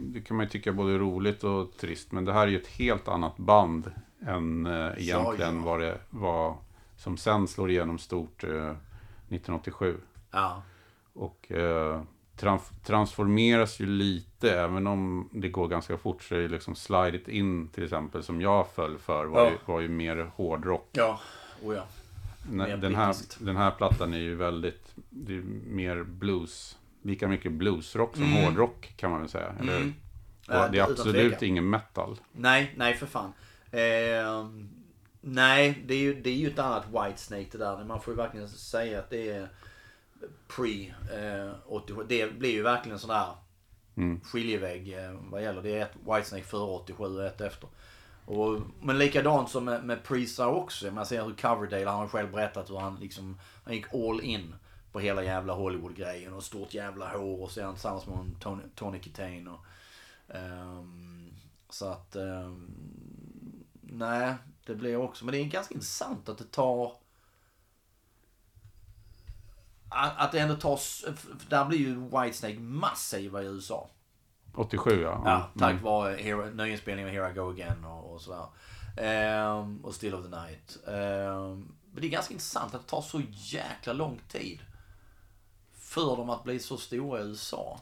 [0.00, 2.12] det kan man ju tycka både roligt och trist.
[2.12, 3.92] Men det här är ju ett helt annat band
[4.26, 5.62] än eh, egentligen ja.
[5.64, 6.56] vad det var
[6.96, 9.96] som sen slår igenom stort eh, 1987.
[10.30, 10.62] Ja.
[11.12, 12.02] Och eh,
[12.36, 16.22] trans- transformeras ju lite, även om det går ganska fort.
[16.22, 19.50] Så är det liksom Slide It In till exempel, som jag föll för, var, Ja.
[19.50, 20.88] ju, var ju mer hårdrock.
[20.92, 21.20] Ja.
[21.62, 21.84] Oh ja.
[22.50, 23.14] Den här,
[23.44, 26.78] den här plattan är ju väldigt, det är mer blues.
[27.06, 28.44] Lika mycket bluesrock som Mm.
[28.44, 29.52] hårdrock kan man väl säga.
[29.60, 29.92] Eller, Mm.
[30.72, 32.16] det är absolut ingen metal.
[32.32, 33.32] Nej, nej för fan.
[33.72, 34.68] Ehm,
[35.20, 37.84] nej, det är, ju, det är ju ett annat Whitesnake det där.
[37.84, 39.48] Man får ju verkligen säga att det är
[40.56, 42.04] pre eh, 87.
[42.08, 43.26] Det blir ju verkligen en sån där
[43.96, 44.20] Mm.
[44.20, 45.62] skiljevägg eh, vad gäller.
[45.62, 47.68] Det är ett Whitesnake före 87 och ett efter.
[48.24, 50.90] Och, men likadant som med, med Prisa också.
[50.90, 54.54] Man ser hur Coverdale, han har själv berättat hur han liksom, han gick all in
[54.96, 58.62] på hela jävla Hollywood-grejen och stort jävla hår och så är han tillsammans med Tony,
[58.74, 59.66] Tony Kitane och
[60.36, 61.34] ehm,
[61.70, 62.70] Så att ehm,
[63.82, 64.34] Nej,
[64.66, 66.92] det blir också, men det är ganska intressant att det tar
[69.88, 70.80] att att det ändå tar,
[71.50, 73.88] där blir ju Whitesnake massiva i USA.
[74.54, 75.22] 87 ja.
[75.24, 75.82] Ja, tack Mm.
[75.84, 78.46] vare hero, nyinspelningen av Here I Go Again och, och sådär.
[78.96, 80.78] Ehm, och Still of the Night.
[80.86, 84.60] Ehm, men det är ganska intressant att det tar så jäkla lång tid.
[85.96, 87.80] För dem att bli så stora i USA.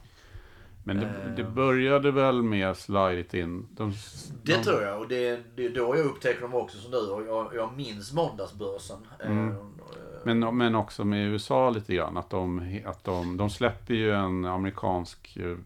[0.85, 1.31] Men det, Eh.
[1.37, 3.67] det började väl med Slide In.
[3.71, 3.93] De,
[4.43, 6.99] Det de, tror jag och det, det är då jag upptäcker dem också som du.
[7.11, 8.97] Och jag, jag minns måndagsbörsen.
[9.25, 9.49] Mm.
[9.49, 9.57] Ehm,
[10.25, 12.17] Men, men också med USA lite grann.
[12.17, 15.57] Att de, att de, de släpper ju en amerikansk eh,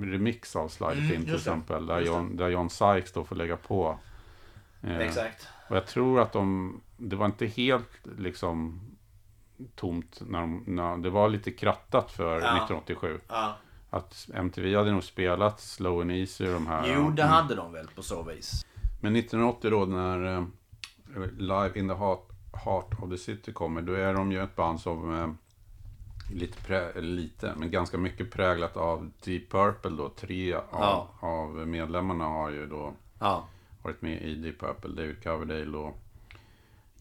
[0.00, 1.36] remix av Slide Mm, In till det.
[1.36, 1.86] exempel.
[1.86, 2.06] Där det.
[2.06, 3.98] John, där John Sykes då får lägga på.
[4.82, 5.48] Eh, Exakt.
[5.68, 8.80] Och jag tror att de, det var inte helt liksom
[9.74, 10.22] tomt.
[10.26, 12.36] När de, när, det var lite krattat för Ja.
[12.36, 13.20] 1987.
[13.28, 13.56] Ja.
[13.90, 16.94] Att MTV hade nog spelat Slow and Easy och de här.
[16.96, 17.34] Jo, det Mm.
[17.34, 18.66] hade de väl på så vis.
[19.00, 20.44] Men 1980 då när eh,
[21.38, 22.28] Live in the Heart,
[22.64, 25.28] Heart of the City kommer, då är de ju ett band som eh,
[26.34, 30.08] lite, lite, men ganska mycket präglat av Deep Purple då.
[30.08, 31.08] Tre av, Ja.
[31.20, 33.44] av medlemmarna har ju då Ja.
[33.82, 34.90] varit med i Deep Purple.
[34.90, 35.98] David Coverdale och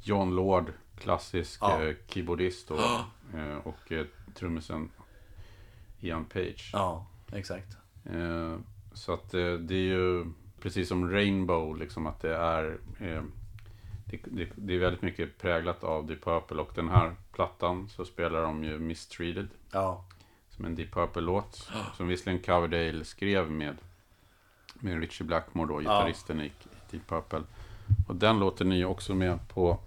[0.02, 1.84] John Lord, klassisk Ja.
[1.84, 2.76] eh, keyboardist då,
[3.38, 4.90] eh, och eh, trummisen
[6.00, 6.70] Ian Page.
[6.74, 7.78] Ja, exakt.
[8.94, 10.26] Så att det är ju
[10.62, 12.78] precis som Rainbow, liksom att det är
[14.06, 18.06] det, det, det är väldigt mycket präglat av Deep Purple och den här plattan så
[18.06, 20.06] spelar de ju Mistreated Ja.
[20.50, 21.56] som en Deep Purple-låt
[21.98, 23.78] som visserligen Coverdale skrev med
[24.74, 26.52] med Richie Blackmore då, gitarristen i i
[26.92, 27.44] Deep Purple.
[28.08, 29.80] Och den låten är ju också med på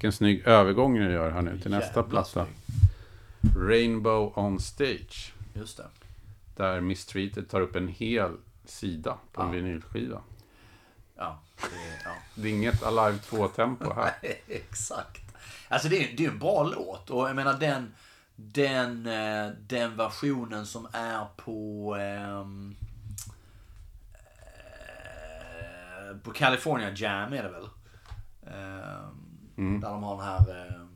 [0.00, 2.46] vilken snygg övergång ni gör här nu till nästa Jävla platta.
[2.46, 2.54] snygg.
[3.56, 5.32] Rainbow on Stage.
[5.54, 5.86] Just det.
[6.56, 9.52] Där Mistreated tar upp en hel sida på en Ja.
[9.52, 10.20] vinylskiva.
[11.16, 11.40] Ja.
[11.60, 11.66] Det,
[12.04, 12.10] ja.
[12.34, 14.12] Det är inget Alive 2-tempo här.
[14.48, 15.22] Exakt.
[15.68, 17.94] Alltså det är, det är en bra låt och jag menar den,
[18.36, 22.46] den, eh, den versionen som är på eh,
[26.22, 27.68] på California Jam är det väl?
[29.60, 30.86] Ehm, Där de har den här eh,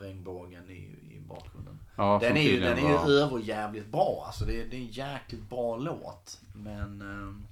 [0.00, 0.74] regnbågen i,
[1.16, 1.78] i bakgrunden.
[1.96, 4.44] Ja, den är ju, den är ju överjävligt bra alltså.
[4.44, 6.40] Det, är- det är en jäkligt bra låt.
[6.54, 7.46] Men ehm,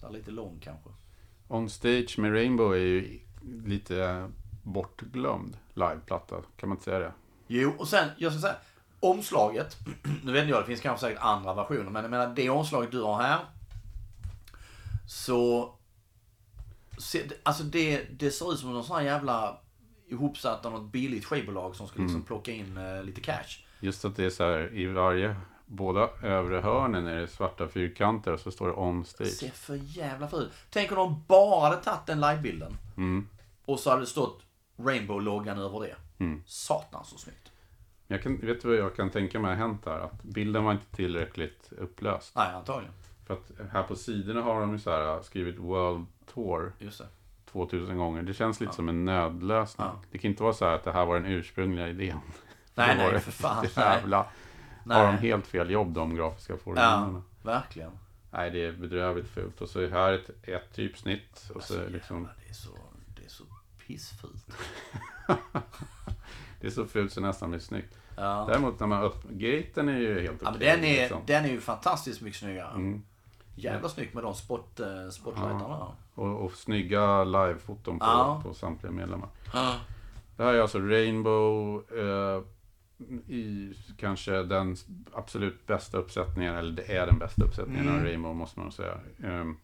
[0.00, 0.90] så lite lång kanske.
[1.48, 3.20] On Stage med Rainbow är ju
[3.64, 4.28] lite
[4.62, 6.36] bortglömd liveplatta.
[6.56, 7.12] Kan man inte säga det?
[7.46, 8.56] Jo, och sen, jag ska säga,
[9.00, 9.76] omslaget.
[10.24, 11.90] Nu vet inte jag, det finns kanske säkert andra versioner.
[11.90, 13.38] Men jag menar, det omslaget du har här.
[15.06, 15.72] Så...
[17.00, 19.56] Se, alltså det, det ser ut som någon sån här jävla
[20.08, 23.64] ihopsatt av något billigt skivbolag som ska liksom plocka in eh, lite cash.
[23.80, 25.36] Just att det är så här i varje,
[25.66, 29.28] båda övre hörnen är det svarta fyrkanter och så står det On Det Stage.
[29.28, 32.76] ser för jävla fult Tänk om de bara hade tagit den livebilden.
[32.96, 33.28] Mm.
[33.64, 34.42] Och så hade det stått
[34.76, 36.24] Rainbow-loggan över det.
[36.24, 36.42] Mm.
[36.46, 37.50] Satan så snyggt.
[38.06, 39.98] Jag kan, vet du vad jag kan tänka mig har hänt här?
[39.98, 42.32] Att bilden var inte tillräckligt upplöst.
[42.36, 42.94] Nej, antagligen.
[43.30, 47.06] För att här på sidorna har de ju så här skrivit World Tour Just det.
[47.52, 48.22] 2000 gånger.
[48.22, 49.86] Det känns lite som en nödlösning.
[49.86, 50.00] Ja.
[50.10, 52.20] Det kan inte vara så här att det här var den ursprungliga idén.
[52.74, 53.66] Nej, nej, det- för fan.
[53.76, 54.16] Jävla...
[54.16, 54.26] Har
[54.84, 55.12] Nej.
[55.12, 57.22] de helt fel jobb de grafiska formularna?
[57.42, 57.90] Ja, verkligen.
[58.30, 59.60] Nej, det är bedrövligt fult.
[59.60, 61.50] Och så är här ett, ett typsnitt.
[61.54, 62.70] Och så Alltså, liksom, jävlar, det, är så,
[63.16, 63.44] det är så
[63.86, 64.46] pissfult.
[66.60, 67.96] det är så fult så nästan blir snyggt.
[68.16, 68.44] Ja.
[68.48, 69.22] Däremot när man upp...
[69.30, 70.66] Gaten är ju helt Ja, men okej.
[70.76, 71.22] den, är, liksom.
[71.26, 72.70] den är ju fantastiskt mycket snyggare.
[72.74, 73.02] Mm.
[73.54, 75.86] Jävla snyggt med de spot, eh, spotlightarna.
[76.14, 78.40] Och, och snygga livefoton på, Ja.
[78.44, 79.28] på samtliga medlemmar.
[79.52, 79.74] Ja.
[80.36, 81.82] Det här är alltså Rainbow.
[81.98, 82.42] Eh,
[83.28, 84.76] i kanske den
[85.14, 88.98] absolut bästa uppsättningen, eller det är den bästa uppsättningen av Rainbow måste man säga.
[89.24, 89.56] Ehm,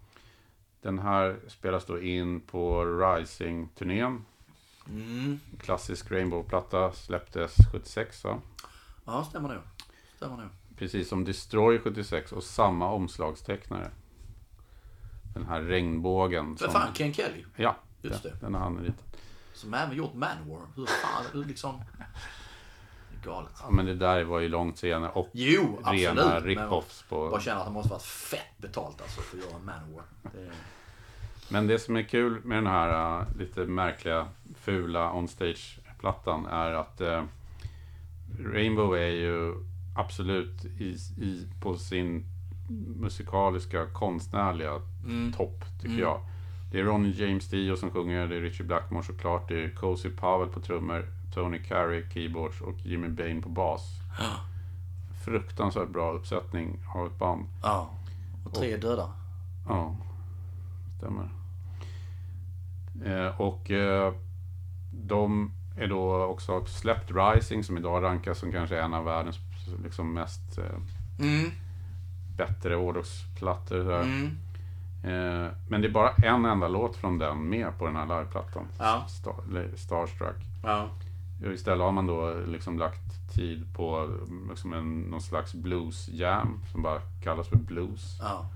[0.82, 4.24] Den här spelas då in på Rising-turnén.
[4.88, 5.40] Mm.
[5.60, 8.38] Klassisk Rainbow-platta släpptes 76 va?
[9.04, 9.58] Ja, stämmer nog.
[10.16, 10.48] Stämmer nog.
[10.78, 13.90] Precis som Destroy 76 och samma omslagstecknare.
[15.34, 16.56] Den här regnbågen.
[16.56, 17.44] För fan, Ken Kelly.
[17.56, 18.36] Ja, Just det.
[18.40, 19.16] den har han ritat.
[19.54, 20.60] Som även gjort Manowar.
[20.76, 21.82] Hur fan, hur liksom...
[23.24, 23.52] Galet.
[23.62, 27.28] Ja, men det där var ju långt senare och Jo, rena rip-offs på...
[27.30, 30.04] Bara känner att det måste varit fett betalt alltså för att göra Manowar.
[30.22, 30.50] Det...
[31.48, 37.00] Men det som är kul med den här äh, lite märkliga, fula onstage-plattan är att
[37.00, 37.24] äh,
[38.40, 39.54] Rainbow är ju
[39.96, 42.24] absolut i, i, på sin
[42.96, 44.80] musikaliska, konstnärliga
[45.36, 46.20] topp, tycker jag.
[46.70, 50.10] Det är Ronnie James Dio som sjunger, det är Richie Blackmore såklart, det är Cozy
[50.10, 53.82] Powell på trummor, Tony Carey keyboards och Jimmy Bain på bas.
[55.24, 57.46] Fruktansvärt bra uppsättning av ett band.
[57.62, 57.90] Ja.
[58.44, 59.12] Och tre döda.
[59.68, 59.96] Ja,
[60.98, 61.28] stämmer.
[63.04, 64.14] Eh, och eh,
[64.92, 69.38] de är då också släppt Rising som idag rankas som kanske en av världens
[69.84, 70.64] liksom, mest eh,
[71.18, 71.50] Mm.
[72.36, 73.92] bättre hårdrocksplattor.
[74.02, 74.26] Mm.
[75.02, 78.64] Eh, men det är bara en enda låt från den med på den här liveplattan.
[78.78, 79.04] Ja.
[79.08, 79.34] Star,
[79.76, 80.36] Starstruck.
[80.62, 80.88] Ja.
[81.54, 84.10] Istället har man då liksom lagt tid på
[84.50, 88.18] liksom en, någon slags blues jam som bara kallas för blues.
[88.20, 88.46] Ja.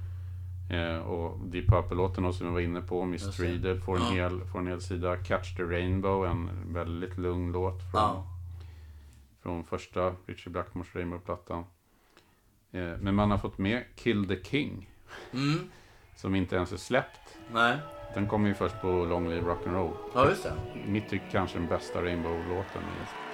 [0.76, 3.04] Eh, och Deep Purple-låten som jag var inne på.
[3.04, 4.10] Mistreated, får en, Ja.
[4.12, 5.16] hel, får en hel sida.
[5.16, 8.24] Catch the Rainbow, en väldigt lugn låt från, Ja.
[9.42, 11.64] Från första Richie Blackmores Rainbow-plattan.
[12.72, 14.90] Eh, men man har fått med Kill the King,
[15.32, 15.70] Mm.
[16.16, 17.38] som inte ens är släppt.
[17.52, 17.78] Nej.
[18.14, 19.92] Den kommer ju först på Long Live Rock'n'Roll.
[20.14, 20.52] Ja, just det.
[20.86, 22.82] Mitt tycke kanske den bästa Rainbow-låten.
[22.82, 23.29] We're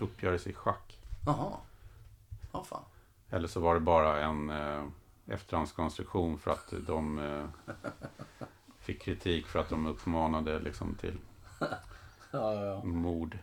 [0.00, 0.98] uppgörelse i schack.
[1.26, 1.52] Jaha.
[2.52, 2.82] Ja, fan.
[3.30, 4.84] Eller så var det bara en eh,
[5.26, 7.44] efterhandskonstruktion för att de eh,
[8.80, 11.18] fick kritik för att de uppmanade liksom till
[12.30, 13.38] Ja, ja, mord.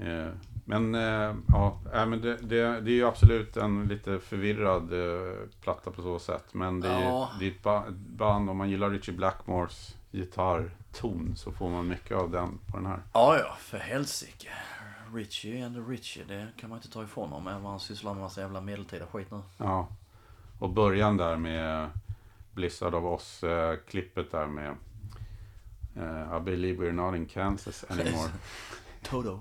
[0.00, 0.28] Eh,
[0.64, 5.36] men eh, ja, äh, men det, det, det är ju absolut en lite förvirrad eh,
[5.60, 6.44] platta på så sätt.
[6.54, 7.30] Men det är, Ja.
[7.40, 12.16] det är ett ba- band, om man gillar Richie Blackmores gitarrton så får man mycket
[12.16, 13.00] av den på den här.
[13.12, 14.48] Ja, ja, för helsike.
[15.14, 17.46] Richie and Richie, det kan man inte ta ifrån honom.
[17.46, 19.40] Även om han sysslar med massa jävla medeltida skit nu.
[19.56, 19.88] Ja.
[20.58, 21.90] Och början där med
[22.52, 24.76] Blizzard of Oz-klippet där med
[25.96, 28.30] eh, I believe we're not in Kansas anymore.
[29.02, 29.40] Toto.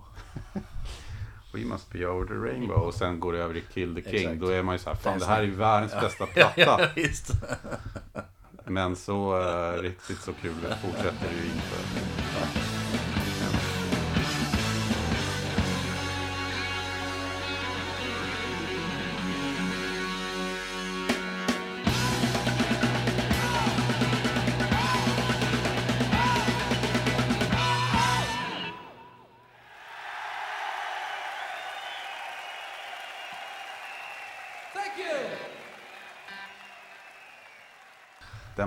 [1.53, 2.77] We must be over the rainbow.
[2.77, 4.19] Och sen går det över i Kill the King.
[4.19, 4.41] Exakt.
[4.41, 6.89] Då är man ju så här, fan det här är världens bästa platta.
[8.65, 12.74] Men så eh, riktigt så kul fortsätter det ju inte.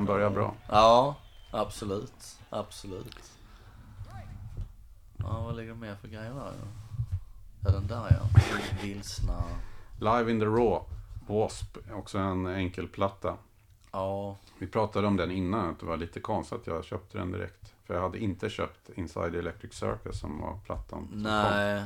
[0.09, 0.54] Börjar bra.
[0.68, 1.16] Ja,
[1.50, 2.38] absolut.
[2.50, 3.32] Absolut.
[5.16, 6.52] Ja, vad ligger det mer för grejer där?
[7.64, 7.70] Ja?
[7.70, 8.40] Den där ja.
[8.82, 9.44] Vilsna.
[9.98, 10.80] Live in the Raw.
[11.26, 11.80] W.A.S.P.
[11.92, 13.36] Också en enkelplatta.
[13.92, 14.36] Ja.
[14.59, 17.74] Vi pratade om den innan, att det var lite konstigt att jag köpte den direkt.
[17.84, 21.09] För jag hade inte köpt Inside Electric Circus som var plattan.
[21.11, 21.84] som kom.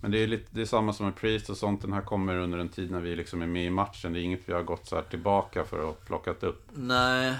[0.00, 1.82] Men det är, lite, det är samma som med Priest och sånt.
[1.82, 4.12] Den här kommer under en tid när vi liksom är med i matchen.
[4.12, 6.66] Det är inget vi har gått så här tillbaka för att plockat upp.
[6.72, 7.34] Nej.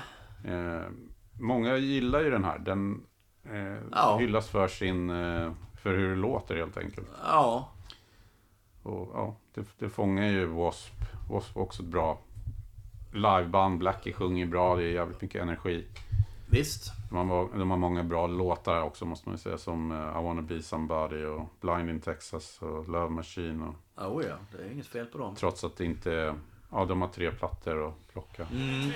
[0.44, 0.82] Eh,
[1.40, 2.58] många gillar ju den här.
[2.58, 3.04] Den
[3.44, 4.16] eh, Ja.
[4.20, 5.10] hyllas för sin...
[5.10, 5.52] Eh,
[5.82, 7.06] för hur det låter helt enkelt.
[7.24, 7.68] Ja.
[8.82, 11.04] Och ja, det, det fångar ju W.A.S.P.
[11.28, 11.60] W.A.S.P.
[11.60, 12.18] också ett bra
[13.12, 13.78] liveband.
[13.78, 14.76] Blackie sjunger bra.
[14.76, 15.86] Det är jävligt mycket energi.
[16.50, 16.92] Visst.
[17.10, 19.58] De har, de har många bra låtar också måste man ju säga.
[19.58, 23.62] Som eh, I wanna be somebody och Blind in Texas och Love Machine.
[23.62, 23.74] Och,
[24.06, 25.34] Oh ja, det är inget fel på dem.
[25.36, 26.34] trots att det inte är...
[26.72, 28.42] Ja, de har tre plattor att plocka.
[28.52, 28.92] I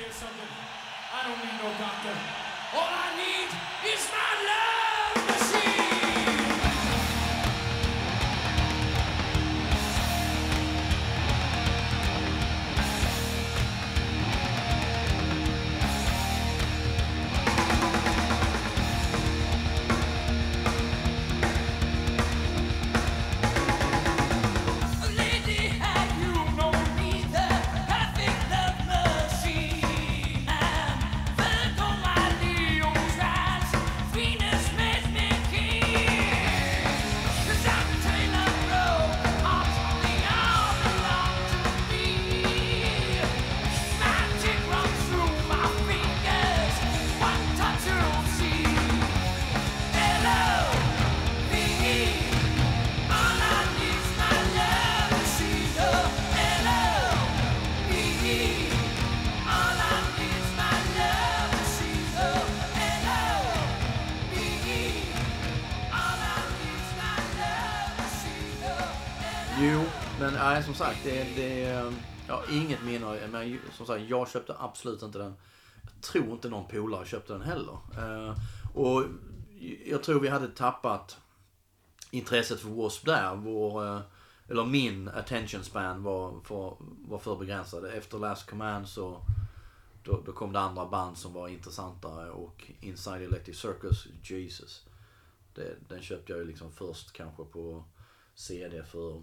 [70.74, 71.60] som sagt, det, det
[72.28, 73.28] jag har inget minne.
[73.32, 75.34] Men som sagt, jag köpte absolut inte den.
[75.82, 77.78] Jag tror inte någon polare köpte den heller.
[77.98, 78.36] Eh,
[78.74, 79.04] och
[79.86, 81.18] jag tror vi hade tappat
[82.10, 83.10] intresset för W.A.S.P.
[83.10, 83.34] där.
[83.34, 84.00] Vår, eh,
[84.48, 86.76] eller min attention span var för,
[87.08, 87.84] var för begränsad.
[87.84, 89.20] Efter Last Command så
[90.02, 94.86] då, då kom det andra band som var intressantare och Inside Electric Circus, Jesus.
[95.54, 97.84] Det, den köpte jag ju liksom först kanske på
[98.34, 99.22] CD för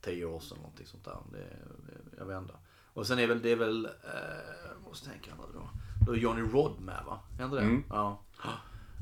[0.00, 0.58] tio år sedan.
[0.58, 1.16] Någonting sånt där.
[1.32, 2.54] Det, det, jag vet inte.
[2.92, 5.68] Och sen är väl det är väl, eh, måste tänka nu då.
[6.06, 7.20] Då är Johnny Rod med va?
[7.32, 7.62] Inte det?
[7.62, 7.84] Mm.
[7.88, 8.18] Ja.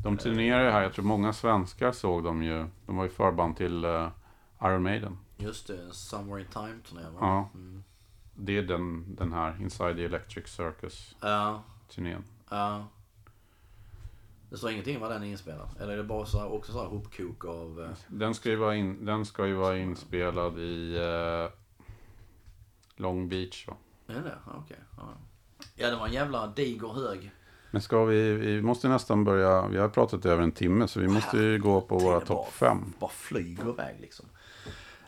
[0.04, 0.82] De turnerar ju här.
[0.82, 2.66] Jag tror många svenskar såg dem ju.
[2.86, 4.10] De var ju förband till eh,
[4.62, 5.18] Iron Maiden.
[5.36, 7.18] Just det, Somewhere in Time turnén va?
[7.20, 7.48] Ja.
[7.54, 7.84] Mm.
[8.34, 12.22] Det är den, den här Inside the Electric Circus-turnén.
[12.50, 12.86] Ja, ja.
[14.50, 15.68] Det står ingenting om vad den är inspelad.
[15.80, 17.80] Eller är det bara så här, också så här hopkok av...
[17.84, 21.52] Eh, Den ska ju vara, in, den ska ju vara inspelad i eh,
[22.96, 23.76] Long Beach va?
[24.06, 24.38] är det det?
[24.46, 24.76] Ja, Okej.
[24.96, 25.08] Ja.
[25.74, 27.30] ja, det var en jävla diger hög.
[27.70, 31.00] Men ska vi, vi måste nästan börja, vi har pratat i över en timme så
[31.00, 32.92] vi måste ju gå på våra topp fem.
[32.98, 34.26] Bara flyger iväg liksom.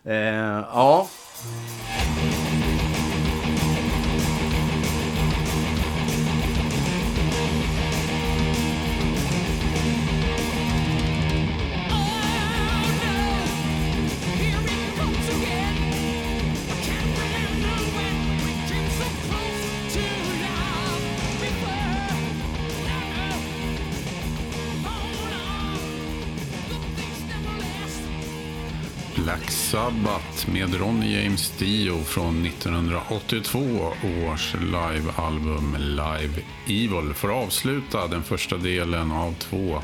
[0.03, 1.09] Eh, ja.
[29.91, 33.59] Sabbath med Ronny James Dio från 1982
[34.27, 39.83] års livealbum Live Evil får avsluta den första delen av två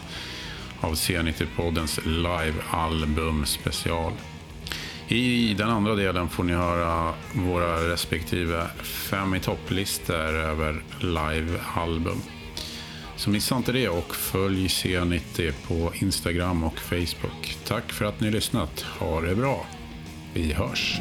[0.81, 4.13] av C90-poddens livealbum special.
[5.09, 12.23] I den andra delen får ni höra våra respektive fem i topplistor över livealbum.
[13.17, 17.57] Så missa inte det och följ C90 på Instagram och Facebook.
[17.65, 18.81] Tack för att ni lyssnat.
[18.81, 19.67] Ha det bra.
[20.37, 21.01] Vi hörs.